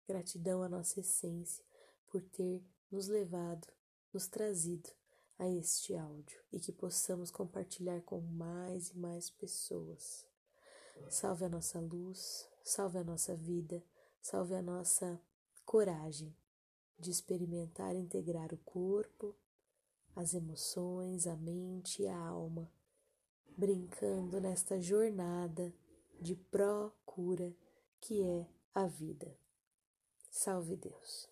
Gratidão 0.09 0.63
à 0.63 0.69
nossa 0.71 1.01
essência 1.01 1.63
por 2.07 2.23
ter 2.23 2.65
nos 2.91 3.09
levado 3.09 3.69
nos 4.13 4.27
trazido 4.27 4.91
a 5.39 5.49
este 5.49 5.97
áudio 5.97 6.41
e 6.53 6.61
que 6.61 6.71
possamos 6.71 7.31
compartilhar 7.31 8.01
com 8.03 8.21
mais 8.21 8.91
e 8.91 8.97
mais 8.97 9.31
pessoas. 9.31 10.27
Salve 11.09 11.45
a 11.45 11.49
nossa 11.49 11.81
luz, 11.81 12.49
salve 12.63 12.99
a 12.99 13.05
nossa 13.05 13.35
vida, 13.35 13.83
salve 14.21 14.55
a 14.55 14.63
nossa 14.63 15.21
coragem 15.65 16.35
de 16.99 17.11
experimentar 17.11 17.97
integrar 17.97 18.53
o 18.53 18.59
corpo, 18.59 19.35
as 20.15 20.35
emoções, 20.35 21.27
a 21.27 21.35
mente 21.37 22.03
e 22.03 22.07
a 22.07 22.17
alma, 22.17 22.71
brincando 23.57 24.41
nesta 24.41 24.81
jornada 24.81 25.75
de 26.21 26.37
procura 26.37 27.53
que 28.01 28.23
é 28.23 28.49
a 28.75 28.87
vida. 28.87 29.37
Salve 30.31 30.77
Deus. 30.77 31.32